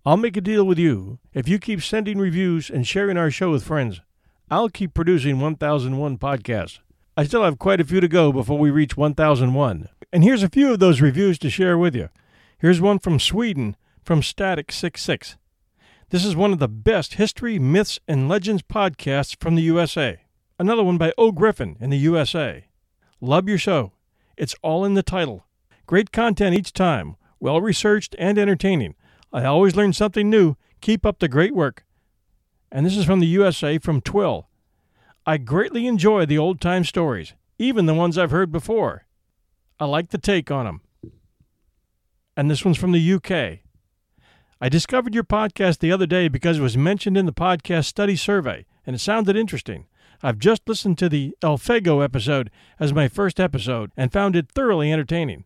[0.07, 1.18] I'll make a deal with you.
[1.34, 4.00] If you keep sending reviews and sharing our show with friends,
[4.50, 6.78] I'll keep producing 1001 podcasts.
[7.18, 9.90] I still have quite a few to go before we reach 1001.
[10.11, 12.09] And here's a few of those reviews to share with you.
[12.59, 15.36] Here's one from Sweden from Static66.
[16.11, 20.20] This is one of the best history, myths, and legends podcasts from the USA.
[20.59, 21.32] Another one by O.
[21.32, 22.66] Griffin in the USA.
[23.20, 23.92] Love your show.
[24.36, 25.46] It's all in the title.
[25.86, 28.94] Great content each time, well researched and entertaining.
[29.32, 30.57] I always learn something new.
[30.80, 31.84] Keep up the great work.
[32.70, 34.48] And this is from the USA from Twill.
[35.26, 39.07] I greatly enjoy the old time stories, even the ones I've heard before.
[39.80, 40.80] I like the take on them.
[42.36, 43.63] And this one's from the UK.
[44.64, 48.16] I discovered your podcast the other day because it was mentioned in the podcast study
[48.16, 49.88] survey, and it sounded interesting.
[50.22, 52.50] I've just listened to the El Fago episode
[52.80, 55.44] as my first episode and found it thoroughly entertaining.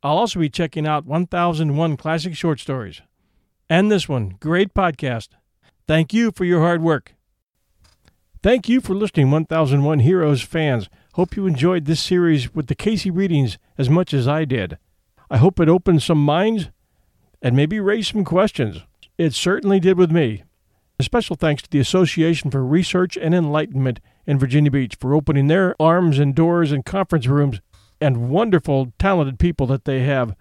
[0.00, 3.02] I'll also be checking out 1001 Classic Short Stories.
[3.68, 5.30] And this one, great podcast.
[5.88, 7.16] Thank you for your hard work.
[8.44, 10.88] Thank you for listening, 1001 Heroes fans.
[11.14, 14.78] Hope you enjoyed this series with the Cayce readings as much as I did.
[15.28, 16.68] I hope it opened some minds
[17.42, 18.78] and maybe raise some questions.
[19.18, 20.44] It certainly did with me.
[20.98, 25.48] A special thanks to the Association for Research and Enlightenment in Virginia Beach for opening
[25.48, 27.60] their arms and doors and conference rooms
[28.00, 30.34] and wonderful, talented people that they have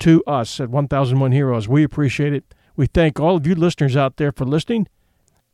[0.00, 1.68] to us at 1001 Heroes.
[1.68, 2.54] We appreciate it.
[2.76, 4.88] We thank all of you listeners out there for listening.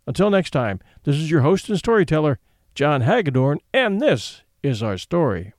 [0.07, 2.39] Until next time, this is your host and storyteller,
[2.75, 5.53] John Hagedorn, and this is our story.